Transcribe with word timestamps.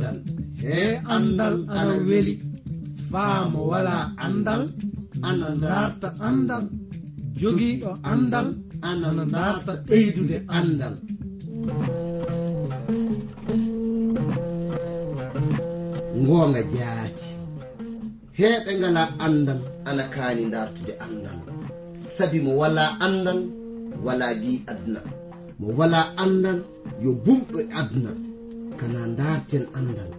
andal. 0.00 0.16
E 0.62 1.00
andal 1.16 1.54
ana 1.78 1.94
weli. 2.08 2.34
faamo 3.10 3.60
wala 3.70 3.96
andal 4.26 4.62
ana 5.28 5.48
darta 5.64 6.08
andal. 6.28 6.64
Jogiiɗo 7.40 7.90
andal 8.12 8.48
ana 8.88 9.24
darta 9.34 9.72
ɓeydude 9.86 10.36
andal. 10.58 10.94
Ngoonga 16.22 16.62
jaati. 16.74 17.28
Heɓe 18.38 18.70
ngala 18.80 19.02
andal 19.26 19.60
ana 19.88 20.04
kaani 20.14 20.44
dartude 20.54 20.92
andal. 21.06 21.38
Sabi 22.14 22.38
mo 22.44 22.52
wala 22.60 22.84
andal 23.06 23.40
wala 24.04 24.28
gi 24.42 24.54
aduna. 24.70 25.00
Mo 25.58 25.66
wala 25.78 26.00
andal 26.24 26.58
yo 27.02 27.10
bumɗo 27.24 27.56
e 27.60 27.66
aduna. 27.80 28.12
Kana 28.78 29.00
darten 29.18 29.64
andal 29.78 30.10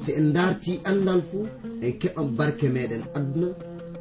si 0.00 0.10
en 0.18 0.28
darti 0.36 0.72
andal 0.90 1.20
fuu 1.28 1.46
en 1.84 1.92
keɓan 2.00 2.28
barke 2.38 2.66
meɗen 2.74 3.02
aduna 3.18 3.48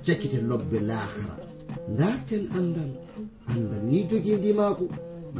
jakkite 0.05 0.37
lobbe 0.49 0.77
lahara. 0.89 1.35
Darten 1.99 2.43
andal 2.57 2.91
andal 3.51 3.81
ni 3.89 3.99
jogii 4.09 4.35
ndimaako 4.39 4.85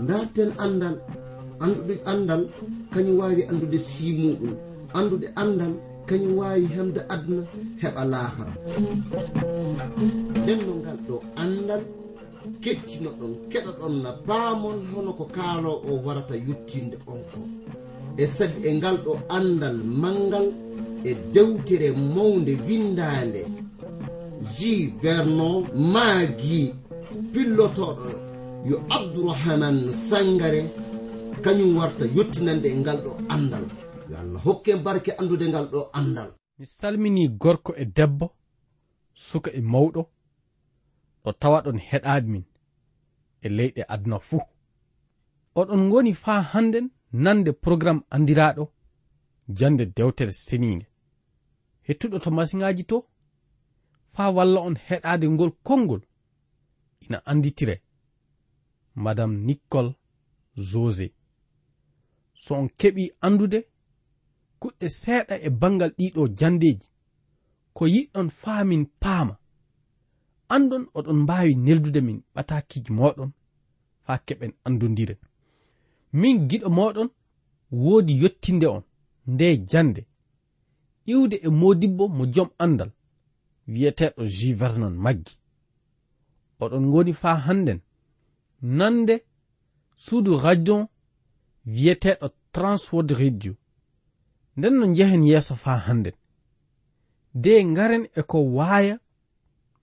darten 0.10 0.50
andal 0.66 0.96
anduɗe 1.64 1.96
andal 2.12 2.42
kañum 2.94 3.18
wawi 3.20 3.42
andude 3.52 3.78
simuɗum 3.92 4.54
andude 4.98 5.28
andal 5.42 5.74
kañum 6.08 6.34
wawi 6.40 6.66
hemde 6.76 7.02
aduna 7.14 7.44
heɓa 7.82 8.04
lahara. 8.12 8.54
Nden 10.40 10.60
ngal 10.82 10.98
ɗo 11.08 11.16
andal 11.44 11.82
kettino 12.64 13.10
ɗon 13.20 13.34
keɗa 13.52 13.72
ɗon 13.80 13.96
na 14.04 14.12
baamon 14.28 14.78
hono 14.92 15.12
ko 15.20 15.26
kaalo 15.36 15.72
o 15.90 15.92
warata 16.06 16.36
yettinde 16.48 16.98
on 17.12 17.22
ko 17.32 17.42
e 18.18 18.26
sabi 18.36 18.58
e 18.68 18.72
ngal 18.78 18.98
ɗo 19.06 19.12
andal 19.38 19.78
mangal 20.02 20.48
e 21.04 21.12
dewtere 21.34 21.90
mawde 22.16 22.54
windande 22.68 23.42
ji 24.56 24.74
vernon 25.02 25.58
maagi 25.94 26.62
pillotoɗo 27.34 28.10
yo 28.70 28.78
abdourahaman 28.96 29.78
sangare 30.08 30.62
kañum 31.44 31.72
warta 31.78 32.06
yettinande 32.16 32.68
e 32.70 32.76
ngal 32.82 32.98
ɗo 33.06 33.12
andal 33.36 33.66
yo 34.10 34.16
allah 34.22 34.42
hokke 34.46 34.72
barke 34.86 35.12
andude 35.20 35.46
ngal 35.50 35.66
ɗo 35.74 35.80
andal 36.00 36.30
mi 36.58 36.66
salmini 36.66 37.24
gorko 37.42 37.72
e 37.76 37.86
debbo 37.98 38.26
suka 39.14 39.50
e 39.52 39.62
mawɗo 39.62 40.02
ɗo 41.24 41.32
tawa 41.42 41.62
ɗon 41.66 41.80
heɗaade 41.90 42.28
min 42.34 42.44
e 43.46 43.48
leyɗe 43.58 43.82
aduna 43.94 44.20
fuu. 44.20 44.42
Oɗon 45.60 45.82
ngoni 45.88 46.14
faa 46.14 46.42
hannden 46.52 46.88
nande 47.24 47.52
programme 47.64 48.02
anndiraaɗo 48.16 48.64
jannde 49.58 49.84
dewtere 49.96 50.32
seniinde. 50.32 50.86
Hettuɗo 51.88 52.18
to 52.24 52.30
masiŋaaji 52.32 52.84
to 52.92 52.98
faa 54.16 54.30
walla 54.36 54.60
on 54.68 54.76
heɗaade 54.88 55.26
ngol 55.30 55.52
konngol 55.68 56.02
ina 57.04 57.18
annditire 57.26 57.76
madame 58.96 59.36
nicol 59.48 59.88
jose 60.72 61.08
so 62.34 62.56
on 62.56 62.68
keɓi 62.80 63.04
anndude 63.26 63.60
kuɗɗe 64.62 64.88
seeɗa 65.00 65.36
e 65.48 65.50
banngal 65.62 65.92
ɗiɗo 65.98 66.22
janndeeji 66.38 66.88
ko 67.74 67.84
yiɗɗon 67.88 68.30
faa 68.30 68.64
min 68.64 68.86
paama. 69.02 69.36
andon 70.56 70.84
oɗon 70.98 71.18
mbawi 71.24 71.52
neldude 71.66 72.02
min 72.08 72.20
ɓatakiji 72.36 72.92
moɗon 73.00 73.32
faa 74.06 74.18
keɓen 74.28 74.54
andodiren 74.66 75.20
min 76.20 76.36
giɗo 76.50 76.70
moɗon 76.78 77.10
woodi 77.84 78.14
yottinde 78.22 78.68
on 78.76 78.84
nde 79.32 79.58
jande. 79.70 80.02
Iwde 81.06 81.36
e 81.36 81.50
modibbo 81.50 82.08
mo 82.08 82.24
jom 82.34 82.50
andal 82.64 82.92
wiyeteɗo 83.68 84.22
jivernon 84.38 84.96
maggi. 85.04 85.34
Oɗon 86.64 86.86
goni 86.92 87.14
faa 87.22 87.38
hannden 87.46 87.80
nande 88.62 89.16
suudu 90.04 90.32
radio 90.46 90.76
wiyeteɗo 91.66 92.28
transword 92.54 93.10
radio. 93.22 93.54
Nden 94.58 94.74
no 94.80 94.86
njehen 94.86 95.24
yeeso 95.30 95.56
faa 95.64 95.80
hannden. 95.88 96.16
De 97.34 97.52
ngaren 97.66 98.04
e 98.16 98.22
ko 98.30 98.38
waaya 98.58 98.96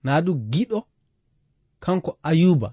na 0.03 0.21
ɗum 0.21 0.37
giɗo 0.51 0.79
kanko 1.83 2.11
ayuba 2.29 2.69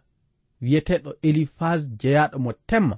wiyeteɗo 0.62 1.10
elifas 1.28 1.80
jeyaɗo 2.00 2.38
mo 2.44 2.52
temma 2.68 2.96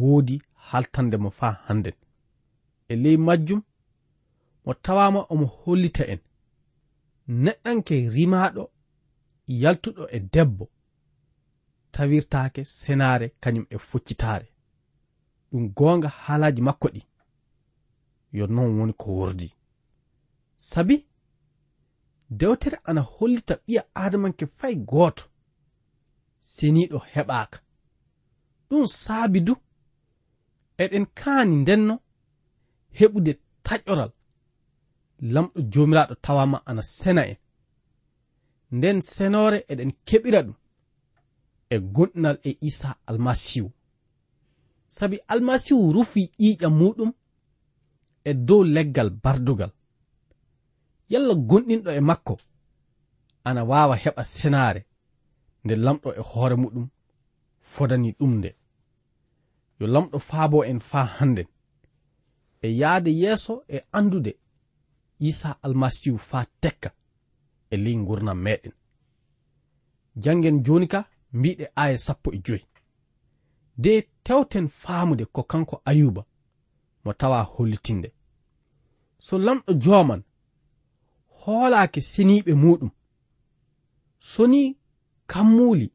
woodi 0.00 0.42
haltande 0.68 1.16
mo 1.16 1.30
faa 1.30 1.52
hannden. 1.66 1.94
E 2.88 2.96
ley 3.02 3.16
majjum 3.16 3.62
mo 4.64 4.74
tawama 4.74 5.20
omo 5.32 5.46
hollita 5.46 6.04
en. 6.12 6.20
Neɗɗanke 7.44 7.94
rimaɗo 8.14 8.62
yaltuɗo 9.62 10.04
e 10.16 10.18
debbo 10.32 10.64
tawirtaake 11.92 12.64
senaare 12.64 13.26
kañum 13.42 13.66
e 13.70 13.76
foccitaare 13.78 14.48
ɗum 15.50 15.64
goonga 15.76 16.08
haalaaji 16.08 16.62
makko 16.62 16.88
ɗi. 16.94 17.02
Yo 18.32 18.46
noon 18.46 18.78
woni 18.78 18.92
ko 18.92 19.06
wordi. 19.18 19.48
Sabi 20.56 21.06
dewtere 22.38 22.78
ana 22.84 23.00
hollita 23.00 23.54
ɓiya 23.66 23.82
adamanke 24.02 24.44
fay 24.58 24.74
gooto 24.90 25.24
seniɗo 26.54 26.98
heɓaaka. 27.12 27.58
Ɗum 28.68 28.84
saabi 29.02 29.40
du 29.46 29.54
eɗen 30.82 31.06
kaani 31.18 31.54
ndenno 31.62 31.94
heɓude 32.98 33.32
taƴoral. 33.66 34.12
Lamɗo 35.32 35.58
joomiraaɗo 35.72 36.14
tawama 36.24 36.58
ana 36.68 36.82
sena 36.82 37.22
en. 37.32 37.38
Nden 38.76 38.98
senore 39.12 39.58
eɗen 39.72 39.90
keɓira 40.06 40.40
ɗum 40.46 40.56
e 41.74 41.76
gonɗinal 41.94 42.36
e 42.48 42.50
isa 42.68 42.90
almasihu 43.08 43.70
sabi 44.96 45.16
almasihu 45.32 45.92
rufi 45.92 46.22
ƴiiƴa 46.38 46.68
muɗum 46.78 47.10
e 48.24 48.34
dow 48.34 48.62
leggal 48.64 49.10
bardugal. 49.22 49.72
yalla 51.12 51.34
gonɗinɗo 51.34 51.90
e 51.98 52.00
makko 52.00 52.34
ana 53.44 53.64
wawa 53.70 53.94
heɓa 54.02 54.22
senare 54.24 54.80
nde 55.64 55.74
lamɗo 55.84 56.08
e 56.14 56.20
hoore 56.30 56.56
muɗum 56.62 56.86
fodani 57.60 58.10
ɗum 58.18 58.32
nde. 58.38 58.50
Yo 59.80 59.86
lamɗo 59.86 60.18
faabo 60.18 60.64
en 60.64 60.80
faa 60.80 61.04
hannden. 61.16 61.46
E 62.62 62.68
yahde 62.80 63.10
yeeso 63.22 63.64
e 63.68 63.78
andude 63.92 64.32
isa 65.18 65.50
almasihu 65.62 66.18
faa 66.18 66.44
tekka 66.60 66.90
e 67.70 67.76
ley 67.76 67.96
gurnam 68.06 68.38
meɗen. 68.44 68.72
Janngen 70.22 70.62
joni 70.64 70.86
ka 70.88 71.00
mbiɗe 71.32 71.64
aya 71.82 71.98
sappo 71.98 72.32
e 72.32 72.38
joyi. 72.44 72.66
De 73.76 74.08
tewten 74.24 74.68
faamude 74.68 75.24
ko 75.24 75.42
kanko 75.42 75.82
ayuba 75.84 76.22
mo 77.04 77.12
tawa 77.12 77.42
hollitinde. 77.42 78.12
So 79.18 79.38
lamɗo 79.38 79.72
joman 79.74 80.22
hoolaaki 81.42 82.00
siniiɓe 82.10 82.52
muɗum 82.62 82.90
so 84.18 84.46
ni 84.46 84.62
kammuuli 85.26 85.86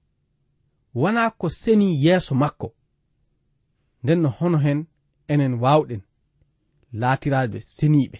wonaa 0.95 1.29
ko 1.39 1.49
seni 1.49 1.87
yeeso 2.05 2.35
makko. 2.35 2.67
Nden 4.03 4.19
no 4.21 4.29
hono 4.29 4.57
hen 4.65 4.79
enen 5.27 5.53
waawɗen 5.63 6.01
laatiraade 7.01 7.59
seniiɓe 7.75 8.17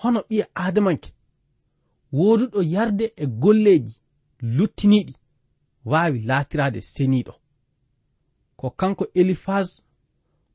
hono 0.00 0.20
ɓiya 0.28 0.46
aadamanke 0.62 1.10
wooduɗo 2.12 2.60
yarde 2.74 3.06
e 3.16 3.26
golleeji 3.26 3.94
luttiniiɗi 4.56 5.14
waawi 5.90 6.18
laatiraade 6.28 6.80
seniiɗo. 6.80 7.34
Ko 8.56 8.70
kanko 8.70 9.04
elifas 9.20 9.68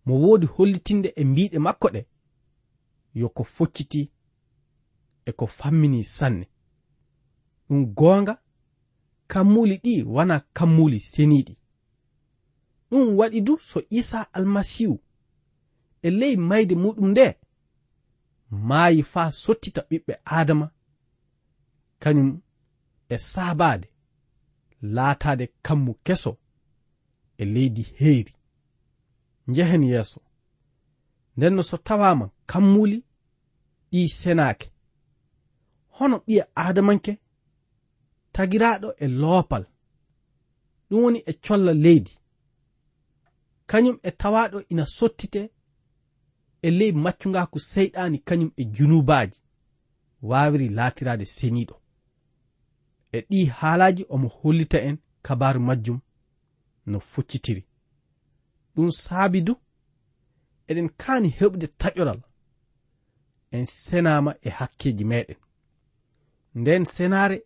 mo 0.05 0.13
woodi 0.23 0.45
hollitinde 0.55 1.09
e 1.15 1.23
mbiiɗe 1.23 1.57
makko 1.59 1.88
ɗe 1.94 2.01
yo 3.13 3.29
ko 3.29 3.44
focciti 3.44 4.11
e 5.25 5.31
ko 5.31 5.47
fammini 5.47 6.03
sanne. 6.03 6.47
Ɗum 7.69 7.85
goonga 7.95 8.41
kammuli 9.27 9.77
ɗi 9.83 10.03
wana 10.03 10.39
kammuli 10.53 11.00
seniɗi 11.00 11.56
ɗum 12.89 13.18
waɗi 13.18 13.41
du 13.41 13.57
so 13.59 13.79
isa 13.89 14.33
almasihu 14.33 15.00
e 16.01 16.09
ley 16.09 16.35
mayde 16.35 16.75
muɗum 16.75 17.07
nde 17.12 17.25
maayi 18.68 19.03
faa 19.03 19.31
sottita 19.31 19.81
ɓiɓɓe 19.89 20.13
adama 20.23 20.68
kañum 22.01 22.41
e 23.09 23.17
saabade 23.17 23.88
laataade 24.81 25.45
kammu 25.65 25.94
keso 26.06 26.38
e 27.38 27.45
leydi 27.45 27.83
heeri. 28.00 28.33
Njehen 29.47 29.83
yeeso 29.83 30.21
ndenno 31.38 31.63
so 31.63 31.77
tawama 31.77 32.29
kammuli 32.45 33.06
ɗi 33.91 34.09
senaake. 34.09 34.70
hono 36.01 36.18
ɓiya 36.25 36.44
adamanke 36.56 37.13
tagiraɗo 38.33 38.89
e 39.03 39.07
loopal. 39.21 39.63
Ɗum 40.89 41.03
woni 41.03 41.19
e 41.25 41.33
colla 41.45 41.74
leydi. 41.74 42.13
Kañum 43.69 43.98
e 44.03 44.12
tawaɗo 44.19 44.57
ina 44.71 44.86
sottite 44.98 45.42
e 46.62 46.69
ley 46.77 46.92
maccungaku 47.03 47.57
seyɗani 47.71 48.18
kañum 48.27 48.51
e 48.57 48.63
junubaji 48.75 49.38
wawiri 50.30 50.68
latirade 50.77 51.25
seniɗo 51.36 51.75
e 53.12 53.19
ɗi 53.30 53.39
haalaji 53.57 54.03
omo 54.13 54.27
hollita 54.38 54.77
en 54.88 54.98
kabaru 55.25 55.59
majjum 55.68 56.00
no 56.86 57.00
foccitiri 57.12 57.63
ɗum 58.75 58.89
saabi 59.03 59.39
du 59.48 59.53
eɗen 60.69 60.89
kaani 61.01 61.30
heɓde 61.39 61.68
taƴoral. 61.80 62.21
En 63.51 63.65
senama 63.65 64.31
e 64.42 64.50
hakkeji 64.50 65.03
meɗen 65.12 65.38
nden 66.56 66.86
senare 66.86 67.38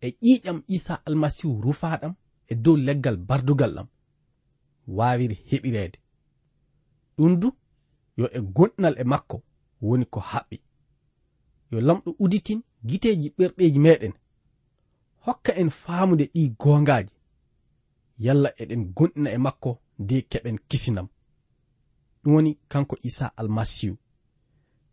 e 0.00 0.08
ƴiƴam 0.22 0.62
isa 0.66 0.94
almasihu 1.06 1.60
rufaɗam 1.62 2.14
e 2.46 2.54
dow 2.54 2.76
leggal 2.76 3.16
bardugal 3.16 3.74
ɗam 3.74 3.88
wawiri 4.96 5.36
heɓirede 5.50 5.98
ɗum 7.16 7.40
du 7.40 7.48
yo 8.16 8.26
e 8.36 8.40
gonɗinal 8.40 8.94
e 8.98 9.04
makko 9.04 9.36
woni 9.82 10.04
ko 10.04 10.20
haɓɓi. 10.20 10.56
Yo 11.70 11.80
lamɗo 11.80 12.10
uditin 12.18 12.60
giteji 12.88 13.28
ɓerɗeji 13.36 13.78
meɗen 13.78 14.12
hokka 15.24 15.52
en 15.60 15.70
faamude 15.70 16.24
ɗi 16.34 16.42
gongaji 16.60 17.14
yalla 18.24 18.48
eɗen 18.62 18.82
gonɗina 18.96 19.30
e 19.30 19.38
makko 19.38 19.70
de 19.98 20.16
keɓen 20.30 20.58
kisinam. 20.68 21.08
Ɗum 22.22 22.34
woni 22.34 22.58
kanko 22.68 22.96
isa 23.02 23.26
almasihu. 23.36 23.96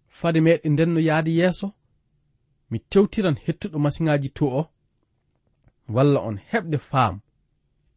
Fade 0.07 0.39
meɗen 0.41 0.73
nden 0.73 0.89
no 0.93 0.99
yahde 0.99 1.31
yeeso 1.39 1.67
mi 2.71 2.79
tewtiran 2.91 3.37
hettuɗo 3.45 3.77
masiŋaji 3.79 4.29
to 4.37 4.45
o 4.59 4.61
walla 5.95 6.19
on 6.27 6.37
heɓde 6.51 6.77
faam 6.89 7.15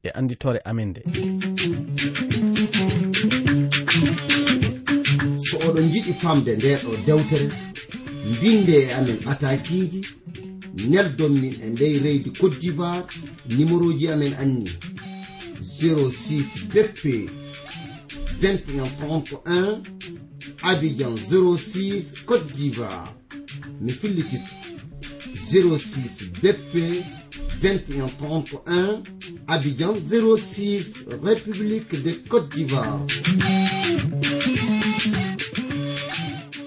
e 0.06 0.08
anditore 0.18 0.60
amen 0.70 0.88
nde. 0.90 1.00
So 5.46 5.54
oɗon 5.66 5.86
jiɗi 5.92 6.12
famde 6.22 6.52
ndeɗo 6.56 6.90
dewtere 7.06 7.48
mbinde 8.30 8.74
e 8.84 8.92
amen 8.98 9.18
atakiji 9.30 10.00
neldon 10.90 11.32
min 11.42 11.54
e 11.64 11.66
ndey 11.74 11.94
reydi 12.04 12.30
cote 12.38 12.56
d'ivoire 12.60 13.06
numéro 13.56 13.92
ji 13.98 14.06
amen 14.08 14.34
anni 14.42 14.70
06 15.60 16.66
bp 16.72 17.02
2131 18.40 19.82
abidjan 20.62 21.14
06 21.16 22.24
cote 22.26 22.52
d'ivoire. 22.54 23.21
mi 23.82 23.92
fillititto 23.92 24.54
06 25.34 26.30
bp 26.42 26.74
2131 27.62 29.02
abidjan 29.46 29.94
06 29.98 31.06
république 31.22 32.02
de 32.02 32.12
côte 32.28 32.48
d'ivoire. 32.54 33.00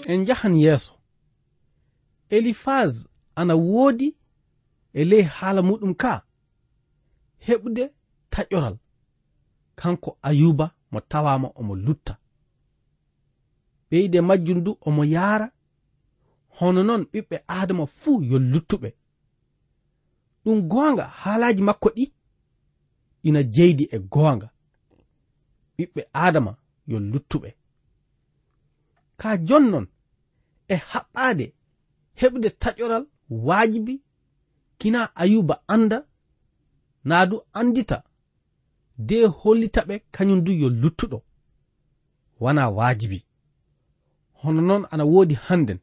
En 0.08 0.26
jahan 0.26 0.56
yeeso 0.56 0.94
elifaz 2.30 3.08
ana 3.36 3.56
woodi 3.56 4.16
e 4.94 5.06
ley 5.06 5.24
haala 5.24 5.62
muɗum 5.62 5.94
ka? 5.96 6.26
Heɓde 7.48 7.94
taƴoral. 8.30 8.78
Kanko 9.76 10.18
ayuba 10.22 10.72
mo 10.92 11.00
tawama 11.00 11.52
omo 11.56 11.76
lutta. 11.76 12.18
Ɓeyde 13.92 14.22
majjum 14.22 14.64
du 14.64 14.78
omo 14.82 15.04
yaara. 15.06 15.55
hono 16.58 16.82
noon 16.88 17.04
ɓiɓɓe 17.12 17.38
adama 17.60 17.86
fuu 18.00 18.24
yo 18.32 18.38
luttuɓe. 18.52 18.90
Ɗum 20.44 20.60
goonga 20.72 21.04
haalaji 21.22 21.62
makko 21.68 21.90
ɗi 21.96 22.04
ina 23.28 23.42
jeydi 23.54 23.84
e 23.96 23.98
goonga. 24.14 24.48
Ɓiɓɓe 25.78 26.02
adama 26.26 26.52
yo 26.92 26.98
luttuɓe. 27.12 27.50
Ka 29.20 29.30
jonnon 29.48 29.86
e 30.74 30.76
haɓɓade 30.90 31.46
heɓde 32.20 32.50
taƴoral 32.62 33.06
waajibi 33.30 33.94
kina 34.80 35.00
ayuba 35.22 35.56
anda 35.74 35.98
naa 37.10 37.26
du 37.30 37.36
andita 37.60 37.98
de 39.08 39.18
hollita 39.40 39.82
ɓe 39.90 39.96
kañum 40.16 40.40
du 40.46 40.52
yo 40.62 40.70
luttuɗo. 40.82 41.18
Wana 42.40 42.64
waajibi. 42.78 43.20
Hono 44.40 44.62
noon 44.62 44.84
ana 44.92 45.04
woodi 45.06 45.36
hannden 45.46 45.80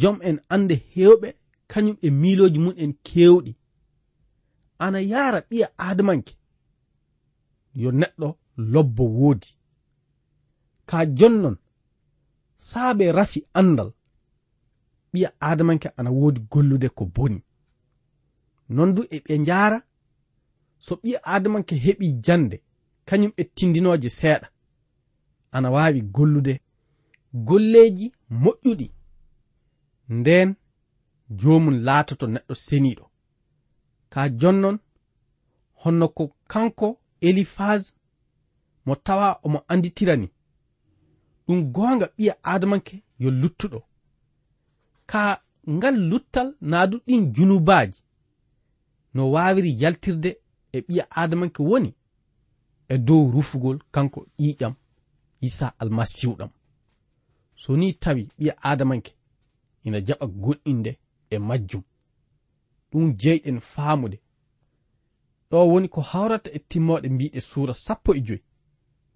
jom 0.00 0.18
en 0.28 0.36
ande 0.54 0.74
hewɓe 0.94 1.28
kañum 1.70 1.96
e 2.02 2.08
miilooji 2.10 2.58
mum 2.64 2.74
en 2.82 2.92
kewɗi. 3.06 3.52
Ana 4.84 5.00
yara 5.00 5.38
ɓiya 5.48 5.66
adamanke 5.88 6.34
yo 7.82 7.90
neɗɗo 8.00 8.28
lobbo 8.56 9.04
woodi. 9.18 9.48
Ka 10.86 10.98
jonnon 11.18 11.56
saabe 12.56 13.12
rafi 13.12 13.40
andal 13.54 13.90
ɓiya 15.12 15.28
adamanke 15.40 15.88
ana 15.98 16.10
woodi 16.10 16.40
gollude 16.52 16.88
ko 16.88 17.04
boni. 17.14 17.40
Non 18.68 18.94
du 18.94 19.02
e 19.10 19.18
ɓe 19.24 19.38
njaara 19.38 19.78
so 20.78 20.94
ɓiya 21.02 21.18
adamanke 21.34 21.74
heɓi 21.84 22.06
jande 22.24 22.56
kañum 23.08 23.32
e 23.36 23.44
tindinoje 23.44 24.08
seeɗa. 24.08 24.48
Ana 25.52 25.70
wawi 25.70 26.00
gollude 26.02 26.60
golleji 27.34 28.06
moƴƴuɗi. 28.42 28.86
nden 30.08 30.54
jomum 31.40 31.74
laatoto 31.86 32.26
neɗɗo 32.26 32.54
seniiɗo 32.54 33.04
ka 34.12 34.20
jonnon 34.40 34.76
honno 35.82 36.06
ko 36.16 36.24
kanko 36.50 36.88
elifaz 37.20 37.82
mo 38.86 38.94
tawa 38.96 39.28
omo 39.42 39.58
anditirani. 39.68 40.28
Ɗum 41.46 41.60
goonga 41.74 42.06
ɓiya 42.16 42.34
adamanke 42.52 43.02
yo 43.22 43.30
luttuɗo 43.40 43.78
ka 45.10 45.22
ngal 45.74 45.96
luttal 46.10 46.48
naadu 46.60 46.96
ɗin 47.06 47.22
junubaaji 47.34 47.98
no 49.14 49.22
waawiri 49.32 49.70
yaltirde 49.82 50.30
e 50.72 50.78
ɓiya 50.86 51.04
adamanke 51.22 51.60
woni 51.70 51.90
e 52.88 52.98
dow 53.06 53.22
rufugol 53.34 53.78
kanko 53.94 54.20
ƴiiƴam 54.38 54.74
isa 55.46 55.66
almasihuɗam 55.80 56.50
so 57.62 57.76
ni 57.76 57.86
tawi 58.02 58.22
ɓiya 58.38 58.54
adamanke 58.70 59.12
ina 59.84 59.98
jaɓa 60.06 60.26
goɗɗinde 60.26 60.98
e 61.30 61.38
majjum. 61.38 61.82
Ɗum 62.90 63.16
jeyɗen 63.20 63.60
faamude. 63.60 64.18
Ɗo 65.50 65.56
woni 65.70 65.88
ko 65.88 66.00
hawrata 66.00 66.50
e 66.50 66.58
timmoɗe 66.58 67.08
mbiɗe 67.08 67.40
suura 67.40 67.74
sappo 67.74 68.10
e 68.14 68.20
joyi 68.26 68.42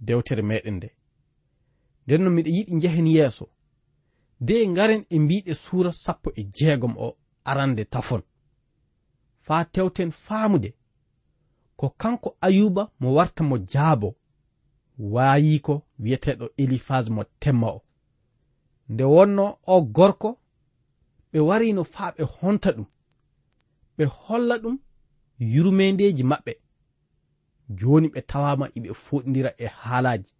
dewtere 0.00 0.42
meɗen 0.42 0.75
nde. 0.76 0.88
Nden 2.07 2.23
no 2.23 2.31
miɗa 2.31 2.50
yiɗi 2.57 2.75
njehen 2.76 3.07
yeeso. 3.07 3.47
De 4.40 4.66
ngaren 4.69 5.04
e 5.11 5.19
mbiɗe 5.19 5.54
suura 5.54 5.92
sappo 5.92 6.28
e 6.37 6.42
jeegom 6.57 6.95
o 6.99 7.16
arande 7.45 7.85
tafon. 7.85 8.23
Faa 9.47 9.64
tewten 9.64 10.11
faamude. 10.11 10.71
Ko 11.76 11.90
kanko 11.90 12.37
ayuba 12.40 12.92
mo 13.00 13.14
warta 13.14 13.42
mo 13.45 13.57
jaabo 13.59 14.16
waayi 14.99 15.61
ko 15.61 15.83
wiyeteɗo 15.99 16.47
elifas 16.57 17.11
mo 17.11 17.25
temma 17.40 17.66
o. 17.66 17.83
Nde 18.88 19.04
wonno 19.04 19.59
o 19.66 19.83
gorko 19.83 20.38
ɓe 21.32 21.38
warino 21.49 21.85
faa 21.85 22.11
ɓe 22.16 22.23
honta 22.25 22.70
ɗum 22.76 22.87
ɓe 23.97 24.04
holla 24.04 24.54
ɗum 24.62 24.76
yurmendeji 25.38 26.23
maɓɓe. 26.30 26.52
Joni 27.78 28.08
ɓe 28.14 28.20
tawama 28.30 28.66
iɓe 28.76 28.90
foɗidira 29.04 29.50
e 29.58 29.66
haalaji 29.66 30.32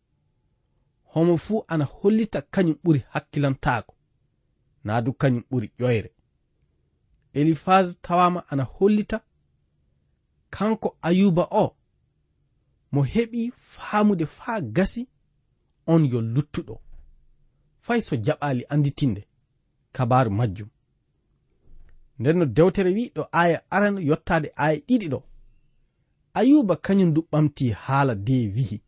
homo 1.13 1.37
fuu 1.45 1.65
ana 1.69 1.85
hollita 1.85 2.43
kañum 2.55 2.77
ɓuri 2.85 3.01
hakkilantaako 3.13 3.95
naa 4.85 5.01
du 5.05 5.13
kañum 5.21 5.45
ɓuri 5.51 5.69
ƴoyre. 5.79 6.11
Elifaz 7.33 7.87
tawama 8.03 8.41
ana 8.51 8.65
hollita 8.65 9.19
kanko 10.51 10.89
ayuba 11.03 11.45
o 11.51 11.77
mo 12.93 13.03
heɓi 13.03 13.53
faamude 13.73 14.27
faa 14.27 14.61
gasi 14.61 15.09
on 15.87 16.05
yo 16.13 16.21
luttuɗo. 16.21 16.75
Fay 17.81 18.01
so 18.01 18.17
jaɓali 18.17 18.63
anditinde 18.69 19.23
kabaru 19.93 20.31
majjum. 20.31 20.69
nden 22.19 22.39
no 22.39 22.45
dewtere 22.47 22.91
wi 22.97 23.13
ɗo 23.15 23.23
aya 23.33 23.63
aran 23.71 23.97
yottade 24.09 24.49
aya 24.57 24.79
ɗiɗi 24.89 25.07
ɗo. 25.13 25.19
Ayuba 26.39 26.75
kañum 26.85 27.15
du 27.15 27.21
ɓamti 27.31 27.65
haala 27.85 28.15
de 28.15 28.37
wihi. 28.55 28.79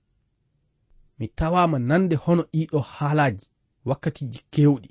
Mi 1.19 1.29
tawama 1.29 1.79
nande 1.79 2.17
hono 2.17 2.43
ɗiɗo 2.53 2.79
haalaji 2.95 3.47
wakkatiji 3.85 4.41
kewɗi 4.53 4.91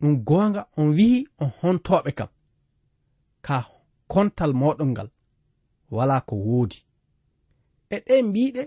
ɗum 0.00 0.14
gonga 0.24 0.62
on 0.76 0.88
wihi 0.96 1.28
on 1.38 1.50
hontoɓe 1.60 2.10
kam. 2.18 2.28
Ka 3.46 3.56
kontal 4.08 4.52
moɗon 4.60 4.90
ngal 4.92 5.08
wala 5.90 6.20
ko 6.28 6.34
woodi. 6.36 6.78
E 7.90 7.96
ɗe 8.06 8.14
mbiɗe 8.28 8.62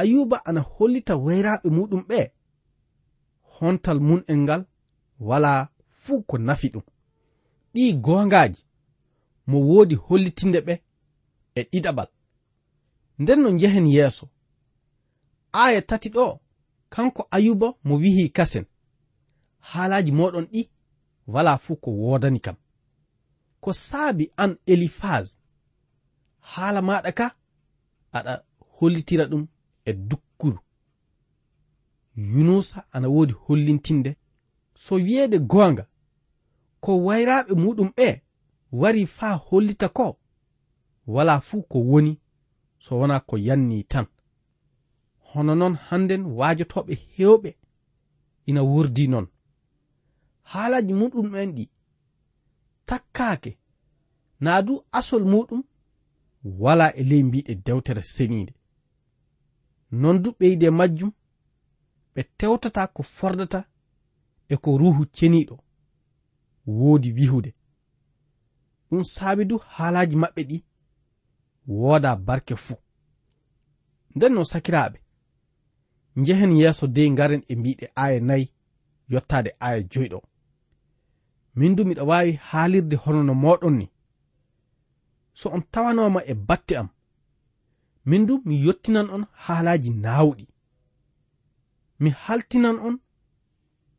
ayuba 0.00 0.36
ana 0.48 0.60
hollita 0.60 1.14
wayraɓe 1.24 1.68
muɗum 1.76 2.02
ɓe 2.10 2.18
hontal 3.56 3.98
mun 4.00 4.22
en 4.32 4.38
ngal 4.44 4.62
wala 5.28 5.68
fuu 6.02 6.22
ko 6.28 6.38
nafi 6.38 6.68
ɗum. 6.74 6.82
ɗi 7.76 7.84
gongaji 8.04 8.60
mo 9.50 9.58
woodi 9.68 9.94
hollitinde 10.04 10.60
ɓe 10.66 10.74
e 11.58 11.60
ɗiɗaɓal. 11.70 12.08
Nden 13.20 13.40
no 13.42 13.48
njehen 13.50 13.86
yeeso. 13.94 14.24
Aya 15.62 15.80
tati 15.88 16.08
ɗo 16.16 16.24
kanko 16.92 17.22
ayuba 17.36 17.68
mo 17.86 17.94
wihi 18.02 18.24
kasen. 18.36 18.64
Haalaji 19.68 20.12
moɗon 20.18 20.46
ɗi 20.52 20.60
wala 21.32 21.52
fuu 21.64 21.76
ko 21.82 21.90
wodani 21.90 22.40
kam. 22.40 22.56
Ko 23.62 23.70
saabi 23.72 24.24
an 24.42 24.52
elifaz 24.72 25.26
haala 26.50 26.80
maɗa 26.88 27.10
ka 27.18 27.26
aɗa 28.16 28.32
hollitira 28.76 29.24
ɗum 29.30 29.42
e 29.84 29.92
dukkuru. 30.08 30.58
Yunusa 32.32 32.78
ana 32.94 33.08
wodi 33.14 33.32
hollintinde. 33.44 34.10
So 34.74 34.94
wiyeede 34.94 35.38
goonga 35.38 35.84
ko 36.86 36.92
wayraɓe 37.06 37.52
muɗum 37.62 37.90
ɓe 37.96 38.08
wari 38.80 39.02
faa 39.16 39.34
hollita 39.46 39.88
ko? 39.88 40.06
Wala 41.14 41.34
fuu 41.40 41.62
ko 41.70 41.78
woni 41.90 42.12
so 42.84 42.90
wona 43.00 43.16
ko 43.28 43.34
yanni 43.46 43.78
tan. 43.92 44.06
Hono 45.28 45.52
noon 45.60 45.74
hannden 45.86 46.22
waajotoɓe 46.38 46.94
hewɓe 47.14 47.50
ina 48.48 48.62
wurdi 48.70 49.04
noon. 49.12 49.26
Haalaji 50.50 50.92
muɗum 51.00 51.28
en 51.42 51.50
ɗi 51.56 51.64
takkaake 52.88 53.52
naa 54.44 54.60
du 54.66 54.74
asol 54.98 55.24
muɗum 55.32 55.62
wala 56.62 56.86
e 56.94 57.02
ley 57.10 57.22
mbiɗe 57.28 57.52
dewtere 57.64 58.02
seniide 58.14 58.52
non 60.00 60.16
du 60.22 60.30
ɓeyde 60.38 60.68
majjum 60.78 61.12
ɓe 62.14 62.20
tewtata 62.38 62.82
ko 62.94 63.02
fordata 63.02 63.60
e 64.48 64.54
ko 64.62 64.70
ruhu 64.80 65.04
ceniiɗo. 65.16 65.65
woodi 66.66 67.12
wihude. 67.12 67.50
Ɗum 68.90 69.02
saabi 69.04 69.44
du 69.44 69.56
haalaji 69.58 70.16
maɓɓe 70.16 70.42
ɗi. 70.50 70.58
Wooda 71.66 72.10
barke 72.26 72.54
fuu 72.56 72.78
nden 74.16 74.32
no 74.34 74.42
sakiraaɓe. 74.52 74.98
Njehen 76.20 76.52
yeeso 76.60 76.86
dey 76.86 77.08
ngaren 77.10 77.42
e 77.48 77.54
mbiɗe 77.56 77.86
aya 78.02 78.20
nayi 78.28 78.44
yottaade 79.12 79.50
aya 79.66 79.80
joyɗo. 79.92 80.18
Min 81.58 81.74
du 81.76 81.82
miɗa 81.84 82.02
waawi 82.10 82.32
haalirde 82.48 82.96
hono 83.02 83.22
no 83.22 83.34
mooɗon 83.42 83.74
ni. 83.78 83.86
So 85.38 85.46
on 85.54 85.62
tawanooma 85.72 86.20
e 86.24 86.34
batte 86.48 86.72
am. 86.80 86.88
Min 88.08 88.26
du 88.26 88.34
mi 88.46 88.54
yottinan 88.66 89.08
on 89.14 89.24
haalaaji 89.44 89.90
naawɗi. 90.04 90.44
Mi 92.00 92.10
haltinan 92.24 92.76
on 92.86 92.96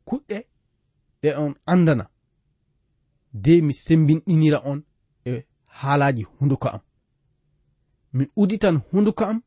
kuɗɗe 0.08 0.38
ɗe 1.22 1.28
on 1.42 1.52
anndana 1.72 2.04
de 3.32 3.62
mi 3.62 3.72
sembinɗinira 3.72 4.58
on 4.64 4.82
e 5.24 5.46
haalaji 5.66 6.22
hunduko 6.22 6.68
am. 6.68 6.80
Mi 8.12 8.26
uditan 8.36 8.80
hunduko 8.90 9.24
am 9.24 9.42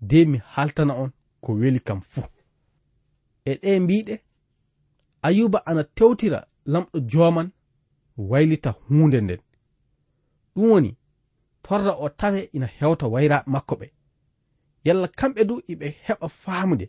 de 0.00 0.24
mi 0.24 0.38
haltana 0.38 0.94
on 0.94 1.10
ko 1.40 1.52
weli 1.52 1.80
kam 1.80 2.00
fuu 2.00 2.28
e 3.44 3.52
ɗe 3.62 3.80
mbiɗe 3.80 4.14
ayuba 5.22 5.58
ana 5.66 5.82
tewtira 5.96 6.46
lamɗo 6.72 6.98
joman 7.10 7.48
waylita 8.16 8.70
hunde 8.70 9.20
nden. 9.20 9.40
Ɗum 10.54 10.70
woni 10.70 10.90
torra 11.62 11.92
o 12.04 12.08
tawe 12.08 12.40
ina 12.56 12.66
hewta 12.66 13.06
wayraɓe 13.12 13.50
makko 13.52 13.74
ɓe. 13.80 13.86
Yalla 14.86 15.08
kamɓe 15.18 15.40
du 15.48 15.54
iɓe 15.72 15.86
heɓa 16.04 16.28
faamude. 16.40 16.86